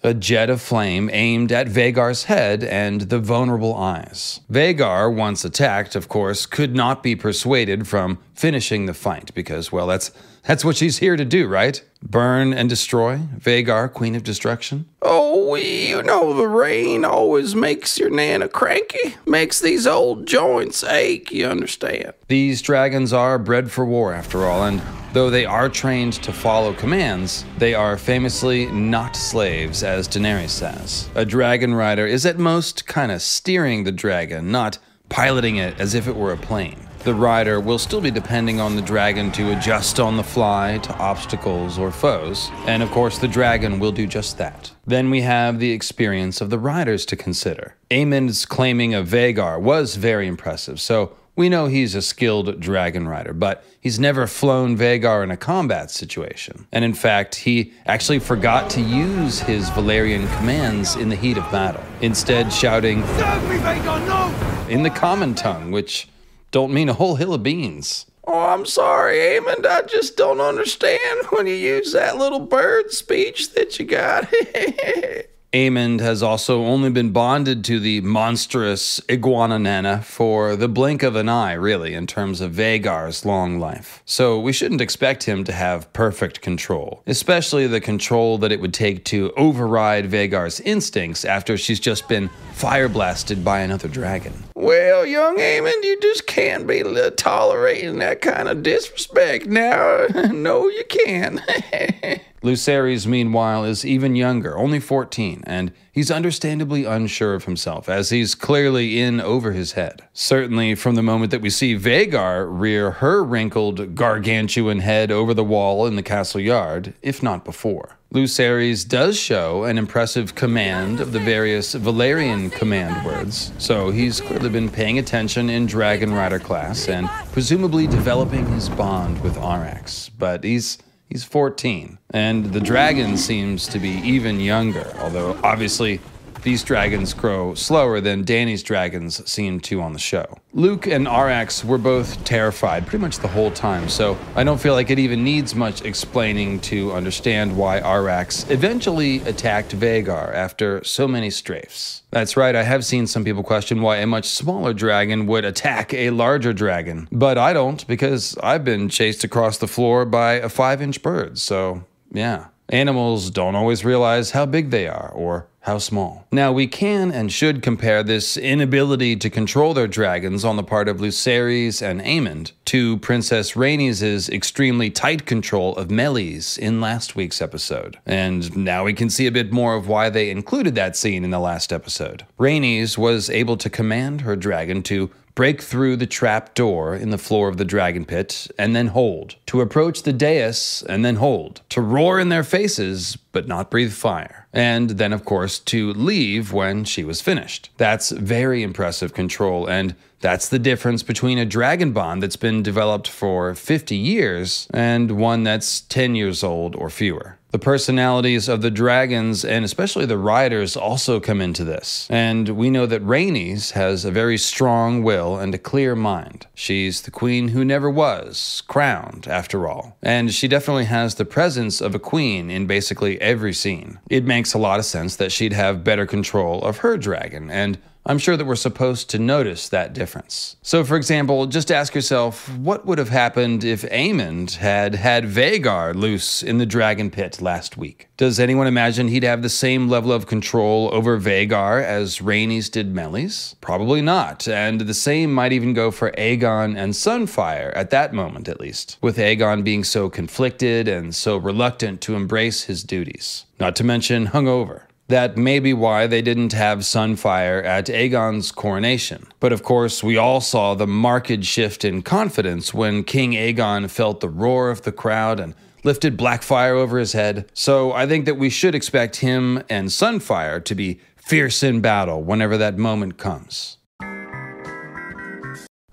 A 0.06 0.12
jet 0.12 0.50
of 0.50 0.60
flame 0.60 1.08
aimed 1.14 1.50
at 1.50 1.66
Vhagar's 1.66 2.24
head 2.24 2.62
and 2.62 3.00
the 3.00 3.18
vulnerable 3.18 3.74
eyes. 3.74 4.40
Vhagar, 4.52 5.10
once 5.10 5.46
attacked, 5.46 5.96
of 5.96 6.10
course, 6.10 6.44
could 6.44 6.76
not 6.76 7.02
be 7.02 7.16
persuaded 7.16 7.88
from 7.88 8.18
finishing 8.34 8.84
the 8.84 8.92
fight 8.92 9.32
because, 9.34 9.72
well, 9.72 9.86
that's 9.86 10.10
that's 10.46 10.64
what 10.64 10.76
she's 10.76 10.98
here 10.98 11.16
to 11.16 11.24
do, 11.24 11.46
right? 11.46 11.82
Burn 12.02 12.52
and 12.52 12.68
destroy? 12.68 13.18
Vhagar, 13.38 13.92
Queen 13.92 14.14
of 14.14 14.22
Destruction? 14.22 14.86
Oh, 15.02 15.54
you 15.54 16.02
know 16.02 16.34
the 16.34 16.48
rain 16.48 17.04
always 17.04 17.54
makes 17.54 17.98
your 17.98 18.10
nana 18.10 18.48
cranky. 18.48 19.16
Makes 19.26 19.60
these 19.60 19.86
old 19.86 20.26
joints 20.26 20.84
ache, 20.84 21.32
you 21.32 21.46
understand. 21.46 22.12
These 22.28 22.62
dragons 22.62 23.12
are 23.12 23.38
bred 23.38 23.70
for 23.70 23.84
war, 23.84 24.12
after 24.12 24.44
all, 24.46 24.64
and 24.64 24.82
though 25.12 25.30
they 25.30 25.46
are 25.46 25.68
trained 25.68 26.14
to 26.14 26.32
follow 26.32 26.74
commands, 26.74 27.44
they 27.58 27.74
are 27.74 27.96
famously 27.96 28.66
not 28.66 29.16
slaves, 29.16 29.82
as 29.82 30.08
Daenerys 30.08 30.50
says. 30.50 31.08
A 31.14 31.24
dragon 31.24 31.74
rider 31.74 32.06
is 32.06 32.26
at 32.26 32.38
most 32.38 32.86
kind 32.86 33.12
of 33.12 33.22
steering 33.22 33.84
the 33.84 33.92
dragon, 33.92 34.50
not 34.50 34.78
piloting 35.08 35.56
it 35.56 35.78
as 35.80 35.94
if 35.94 36.08
it 36.08 36.16
were 36.16 36.32
a 36.32 36.36
plane. 36.36 36.78
The 37.04 37.14
rider 37.14 37.60
will 37.60 37.78
still 37.78 38.00
be 38.00 38.10
depending 38.10 38.62
on 38.62 38.76
the 38.76 38.80
dragon 38.80 39.30
to 39.32 39.52
adjust 39.52 40.00
on 40.00 40.16
the 40.16 40.22
fly 40.22 40.78
to 40.84 40.96
obstacles 40.96 41.78
or 41.78 41.90
foes, 41.90 42.50
and 42.66 42.82
of 42.82 42.90
course, 42.92 43.18
the 43.18 43.28
dragon 43.28 43.78
will 43.78 43.92
do 43.92 44.06
just 44.06 44.38
that. 44.38 44.72
Then 44.86 45.10
we 45.10 45.20
have 45.20 45.58
the 45.58 45.70
experience 45.72 46.40
of 46.40 46.48
the 46.48 46.58
riders 46.58 47.04
to 47.06 47.16
consider. 47.16 47.76
Aemond's 47.90 48.46
claiming 48.46 48.94
of 48.94 49.06
Vhagar 49.06 49.60
was 49.60 49.96
very 49.96 50.26
impressive, 50.26 50.80
so 50.80 51.14
we 51.36 51.50
know 51.50 51.66
he's 51.66 51.94
a 51.94 52.00
skilled 52.00 52.58
dragon 52.58 53.06
rider, 53.06 53.34
but 53.34 53.62
he's 53.82 54.00
never 54.00 54.26
flown 54.26 54.74
Vhagar 54.74 55.22
in 55.22 55.30
a 55.30 55.36
combat 55.36 55.90
situation. 55.90 56.66
And 56.72 56.86
in 56.86 56.94
fact, 56.94 57.34
he 57.34 57.74
actually 57.84 58.20
forgot 58.20 58.70
to 58.70 58.80
use 58.80 59.40
his 59.40 59.68
Valyrian 59.68 60.26
commands 60.38 60.96
in 60.96 61.10
the 61.10 61.16
heat 61.16 61.36
of 61.36 61.52
battle, 61.52 61.84
instead 62.00 62.50
shouting, 62.50 63.00
me, 63.00 63.06
Vhagar, 63.06 64.06
no! 64.06 64.68
in 64.70 64.82
the 64.82 64.90
common 64.90 65.34
tongue, 65.34 65.70
which 65.70 66.08
don't 66.54 66.72
mean 66.72 66.88
a 66.88 66.92
whole 66.94 67.16
hill 67.16 67.34
of 67.34 67.42
beans. 67.42 68.06
Oh, 68.28 68.46
I'm 68.46 68.64
sorry, 68.64 69.16
Aemond. 69.16 69.66
I 69.66 69.82
just 69.82 70.16
don't 70.16 70.40
understand 70.40 71.26
when 71.30 71.48
you 71.48 71.54
use 71.54 71.92
that 71.94 72.16
little 72.16 72.38
bird 72.38 72.92
speech 72.92 73.54
that 73.54 73.80
you 73.80 73.84
got. 73.84 74.32
Aemond 75.54 76.00
has 76.00 76.20
also 76.20 76.64
only 76.64 76.90
been 76.90 77.10
bonded 77.10 77.64
to 77.66 77.78
the 77.78 78.00
monstrous 78.00 79.00
Iguana 79.08 79.60
Nana 79.60 80.02
for 80.02 80.56
the 80.56 80.66
blink 80.66 81.04
of 81.04 81.14
an 81.14 81.28
eye, 81.28 81.52
really, 81.52 81.94
in 81.94 82.08
terms 82.08 82.40
of 82.40 82.54
Vhagar's 82.54 83.24
long 83.24 83.60
life. 83.60 84.02
So 84.04 84.40
we 84.40 84.52
shouldn't 84.52 84.80
expect 84.80 85.22
him 85.22 85.44
to 85.44 85.52
have 85.52 85.92
perfect 85.92 86.40
control, 86.40 87.04
especially 87.06 87.68
the 87.68 87.80
control 87.80 88.36
that 88.38 88.50
it 88.50 88.60
would 88.60 88.74
take 88.74 89.04
to 89.04 89.32
override 89.36 90.10
Vhagar's 90.10 90.58
instincts 90.58 91.24
after 91.24 91.56
she's 91.56 91.78
just 91.78 92.08
been 92.08 92.30
fire 92.54 92.88
blasted 92.88 93.44
by 93.44 93.60
another 93.60 93.86
dragon. 93.86 94.32
Well, 94.56 95.06
young 95.06 95.36
Aemond, 95.36 95.84
you 95.84 96.00
just 96.00 96.26
can't 96.26 96.66
be 96.66 96.82
tolerating 97.16 98.00
that 98.00 98.22
kind 98.22 98.48
of 98.48 98.64
disrespect 98.64 99.46
now. 99.46 100.06
no, 100.32 100.66
you 100.66 100.82
can. 100.88 101.40
Lucerys, 102.44 103.06
meanwhile, 103.06 103.64
is 103.64 103.86
even 103.86 104.14
younger, 104.14 104.58
only 104.58 104.78
14, 104.78 105.42
and 105.46 105.72
he's 105.90 106.10
understandably 106.10 106.84
unsure 106.84 107.32
of 107.32 107.46
himself, 107.46 107.88
as 107.88 108.10
he's 108.10 108.34
clearly 108.34 109.00
in 109.00 109.18
over 109.18 109.52
his 109.52 109.72
head. 109.72 110.02
Certainly, 110.12 110.74
from 110.74 110.94
the 110.94 111.02
moment 111.02 111.30
that 111.30 111.40
we 111.40 111.48
see 111.48 111.74
Vhagar 111.74 112.46
rear 112.46 112.90
her 112.90 113.24
wrinkled, 113.24 113.94
gargantuan 113.94 114.80
head 114.80 115.10
over 115.10 115.32
the 115.32 115.42
wall 115.42 115.86
in 115.86 115.96
the 115.96 116.02
castle 116.02 116.40
yard, 116.40 116.92
if 117.00 117.22
not 117.22 117.46
before. 117.46 117.96
Lucerys 118.12 118.86
does 118.86 119.18
show 119.18 119.64
an 119.64 119.78
impressive 119.78 120.34
command 120.34 121.00
of 121.00 121.12
the 121.12 121.18
various 121.18 121.74
Valyrian 121.74 122.52
command 122.52 123.06
words, 123.06 123.52
so 123.58 123.90
he's 123.90 124.20
clearly 124.20 124.50
been 124.50 124.68
paying 124.68 124.98
attention 124.98 125.48
in 125.48 125.64
Dragon 125.64 126.12
Rider 126.12 126.38
class 126.38 126.88
and 126.88 127.08
presumably 127.32 127.86
developing 127.86 128.46
his 128.52 128.68
bond 128.68 129.20
with 129.22 129.36
Arrax. 129.36 130.10
But 130.16 130.44
he's 130.44 130.78
He's 131.14 131.22
14. 131.22 131.98
And 132.10 132.46
the 132.46 132.58
dragon 132.58 133.16
seems 133.16 133.68
to 133.68 133.78
be 133.78 133.88
even 133.88 134.40
younger, 134.40 134.92
although 134.98 135.38
obviously 135.44 136.00
these 136.44 136.62
dragons 136.62 137.12
grow 137.14 137.54
slower 137.54 138.00
than 138.00 138.22
Danny's 138.22 138.62
dragons 138.62 139.28
seem 139.28 139.60
to 139.60 139.80
on 139.80 139.92
the 139.92 139.98
show. 139.98 140.38
Luke 140.52 140.86
and 140.86 141.06
Arrax 141.06 141.64
were 141.64 141.78
both 141.78 142.22
terrified 142.24 142.86
pretty 142.86 143.02
much 143.02 143.18
the 143.18 143.28
whole 143.28 143.50
time, 143.50 143.88
so 143.88 144.16
I 144.36 144.44
don't 144.44 144.60
feel 144.60 144.74
like 144.74 144.90
it 144.90 144.98
even 144.98 145.24
needs 145.24 145.54
much 145.54 145.82
explaining 145.82 146.60
to 146.60 146.92
understand 146.92 147.56
why 147.56 147.80
Arrax 147.80 148.48
eventually 148.50 149.18
attacked 149.22 149.76
Vhagar 149.76 150.32
after 150.34 150.84
so 150.84 151.08
many 151.08 151.30
strafes. 151.30 152.02
That's 152.10 152.36
right, 152.36 152.54
I 152.54 152.62
have 152.62 152.84
seen 152.84 153.06
some 153.06 153.24
people 153.24 153.42
question 153.42 153.80
why 153.82 153.96
a 153.96 154.06
much 154.06 154.26
smaller 154.26 154.72
dragon 154.72 155.26
would 155.26 155.44
attack 155.44 155.92
a 155.92 156.10
larger 156.10 156.52
dragon, 156.52 157.08
but 157.10 157.38
I 157.38 157.52
don't 157.52 157.84
because 157.86 158.36
I've 158.42 158.64
been 158.64 158.88
chased 158.88 159.24
across 159.24 159.58
the 159.58 159.66
floor 159.66 160.04
by 160.04 160.34
a 160.34 160.48
five 160.48 160.80
inch 160.80 161.02
bird, 161.02 161.38
so 161.38 161.84
yeah. 162.12 162.48
Animals 162.70 163.28
don't 163.30 163.56
always 163.56 163.84
realize 163.84 164.30
how 164.30 164.46
big 164.46 164.70
they 164.70 164.88
are 164.88 165.10
or 165.14 165.48
how 165.64 165.78
small. 165.78 166.26
Now, 166.30 166.52
we 166.52 166.66
can 166.66 167.10
and 167.10 167.32
should 167.32 167.62
compare 167.62 168.02
this 168.02 168.36
inability 168.36 169.16
to 169.16 169.30
control 169.30 169.72
their 169.72 169.86
dragons 169.86 170.44
on 170.44 170.56
the 170.56 170.62
part 170.62 170.88
of 170.88 170.98
Lucerys 170.98 171.80
and 171.80 172.02
Aemond 172.02 172.52
to 172.66 172.98
Princess 172.98 173.52
Rhaenys' 173.52 174.28
extremely 174.28 174.90
tight 174.90 175.24
control 175.24 175.74
of 175.76 175.88
Meleys 175.88 176.58
in 176.58 176.82
last 176.82 177.16
week's 177.16 177.40
episode. 177.40 177.98
And 178.04 178.54
now 178.54 178.84
we 178.84 178.92
can 178.92 179.08
see 179.08 179.26
a 179.26 179.32
bit 179.32 179.52
more 179.52 179.74
of 179.74 179.88
why 179.88 180.10
they 180.10 180.30
included 180.30 180.74
that 180.74 180.98
scene 180.98 181.24
in 181.24 181.30
the 181.30 181.38
last 181.38 181.72
episode. 181.72 182.26
Rhaenys 182.38 182.98
was 182.98 183.30
able 183.30 183.56
to 183.56 183.70
command 183.70 184.20
her 184.20 184.36
dragon 184.36 184.82
to 184.82 185.10
break 185.34 185.60
through 185.60 185.96
the 185.96 186.06
trap 186.06 186.54
door 186.54 186.94
in 186.94 187.10
the 187.10 187.18
floor 187.18 187.48
of 187.48 187.56
the 187.56 187.64
dragon 187.64 188.04
pit, 188.04 188.48
and 188.58 188.74
then 188.74 188.88
hold, 188.88 189.36
to 189.46 189.60
approach 189.60 190.02
the 190.02 190.12
dais 190.12 190.84
and 190.88 191.04
then 191.04 191.16
hold, 191.16 191.60
to 191.68 191.80
roar 191.80 192.20
in 192.20 192.28
their 192.28 192.44
faces 192.44 193.16
but 193.32 193.48
not 193.48 193.70
breathe 193.70 193.92
fire, 193.92 194.46
and 194.52 194.90
then, 194.90 195.12
of 195.12 195.24
course, 195.24 195.58
to 195.58 195.92
leave 195.94 196.52
when 196.52 196.84
she 196.84 197.02
was 197.02 197.20
finished. 197.20 197.70
That's 197.76 198.10
very 198.10 198.62
impressive 198.62 199.12
control, 199.12 199.66
and 199.66 199.96
that's 200.20 200.48
the 200.48 200.58
difference 200.58 201.02
between 201.02 201.36
a 201.36 201.44
dragon 201.44 201.92
bond 201.92 202.22
that's 202.22 202.36
been 202.36 202.62
developed 202.62 203.08
for 203.08 203.54
50 203.54 203.94
years 203.94 204.66
and 204.72 205.10
one 205.18 205.42
that's 205.42 205.82
10 205.82 206.14
years 206.14 206.42
old 206.42 206.74
or 206.76 206.88
fewer. 206.88 207.38
The 207.54 207.60
personalities 207.60 208.48
of 208.48 208.62
the 208.62 208.70
dragons 208.72 209.44
and 209.44 209.64
especially 209.64 210.06
the 210.06 210.18
riders 210.18 210.76
also 210.76 211.20
come 211.20 211.40
into 211.40 211.62
this. 211.62 212.08
And 212.10 212.48
we 212.48 212.68
know 212.68 212.84
that 212.86 213.06
Rhaenys 213.06 213.70
has 213.74 214.04
a 214.04 214.10
very 214.10 214.36
strong 214.38 215.04
will 215.04 215.38
and 215.38 215.54
a 215.54 215.58
clear 215.58 215.94
mind. 215.94 216.48
She's 216.56 217.02
the 217.02 217.12
queen 217.12 217.50
who 217.50 217.64
never 217.64 217.88
was, 217.88 218.64
crowned, 218.66 219.28
after 219.28 219.68
all. 219.68 219.96
And 220.02 220.34
she 220.34 220.48
definitely 220.48 220.86
has 220.86 221.14
the 221.14 221.24
presence 221.24 221.80
of 221.80 221.94
a 221.94 222.00
queen 222.00 222.50
in 222.50 222.66
basically 222.66 223.20
every 223.20 223.52
scene. 223.52 224.00
It 224.10 224.24
makes 224.24 224.52
a 224.52 224.58
lot 224.58 224.80
of 224.80 224.84
sense 224.84 225.14
that 225.14 225.30
she'd 225.30 225.52
have 225.52 225.84
better 225.84 226.06
control 226.06 226.60
of 226.64 226.78
her 226.78 226.96
dragon 226.96 227.52
and 227.52 227.78
I'm 228.06 228.18
sure 228.18 228.36
that 228.36 228.44
we're 228.44 228.54
supposed 228.54 229.08
to 229.10 229.18
notice 229.18 229.70
that 229.70 229.94
difference. 229.94 230.56
So, 230.60 230.84
for 230.84 230.96
example, 230.96 231.46
just 231.46 231.72
ask 231.72 231.94
yourself 231.94 232.54
what 232.58 232.84
would 232.84 232.98
have 232.98 233.08
happened 233.08 233.64
if 233.64 233.80
Aemond 233.90 234.56
had 234.56 234.94
had 234.94 235.24
Vhagar 235.24 235.94
loose 235.94 236.42
in 236.42 236.58
the 236.58 236.66
dragon 236.66 237.10
pit 237.10 237.40
last 237.40 237.78
week? 237.78 238.08
Does 238.18 238.38
anyone 238.38 238.66
imagine 238.66 239.08
he'd 239.08 239.22
have 239.22 239.40
the 239.40 239.48
same 239.48 239.88
level 239.88 240.12
of 240.12 240.26
control 240.26 240.90
over 240.92 241.18
Vhagar 241.18 241.82
as 241.82 242.18
Rhaenys 242.18 242.70
did 242.70 242.94
Meleys? 242.94 243.54
Probably 243.62 244.02
not, 244.02 244.46
and 244.46 244.82
the 244.82 244.92
same 244.92 245.32
might 245.32 245.52
even 245.54 245.72
go 245.72 245.90
for 245.90 246.10
Aegon 246.12 246.76
and 246.76 246.92
Sunfire, 246.92 247.72
at 247.74 247.88
that 247.88 248.12
moment, 248.12 248.48
at 248.48 248.60
least, 248.60 248.98
with 249.00 249.16
Aegon 249.16 249.64
being 249.64 249.82
so 249.82 250.10
conflicted 250.10 250.88
and 250.88 251.14
so 251.14 251.38
reluctant 251.38 252.02
to 252.02 252.16
embrace 252.16 252.64
his 252.64 252.84
duties. 252.84 253.46
Not 253.58 253.74
to 253.76 253.84
mention 253.84 254.26
hungover. 254.28 254.82
That 255.08 255.36
may 255.36 255.58
be 255.58 255.74
why 255.74 256.06
they 256.06 256.22
didn't 256.22 256.52
have 256.52 256.78
Sunfire 256.78 257.62
at 257.62 257.86
Aegon's 257.86 258.50
coronation. 258.50 259.26
But 259.38 259.52
of 259.52 259.62
course, 259.62 260.02
we 260.02 260.16
all 260.16 260.40
saw 260.40 260.74
the 260.74 260.86
marked 260.86 261.44
shift 261.44 261.84
in 261.84 262.00
confidence 262.00 262.72
when 262.72 263.04
King 263.04 263.32
Aegon 263.32 263.90
felt 263.90 264.20
the 264.20 264.30
roar 264.30 264.70
of 264.70 264.82
the 264.82 264.92
crowd 264.92 265.40
and 265.40 265.54
lifted 265.82 266.16
Blackfyre 266.16 266.76
over 266.76 266.98
his 266.98 267.12
head. 267.12 267.50
So 267.52 267.92
I 267.92 268.06
think 268.06 268.24
that 268.24 268.38
we 268.38 268.48
should 268.48 268.74
expect 268.74 269.16
him 269.16 269.62
and 269.68 269.88
Sunfire 269.88 270.64
to 270.64 270.74
be 270.74 271.00
fierce 271.16 271.62
in 271.62 271.82
battle 271.82 272.22
whenever 272.22 272.56
that 272.56 272.78
moment 272.78 273.18
comes. 273.18 273.76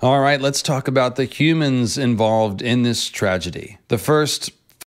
All 0.01 0.21
right, 0.21 0.39
let's 0.39 0.61
talk 0.61 0.87
about 0.87 1.17
the 1.17 1.25
humans 1.25 1.97
involved 1.97 2.61
in 2.61 2.83
this 2.83 3.09
tragedy. 3.09 3.77
The 3.89 3.97
first, 3.97 4.51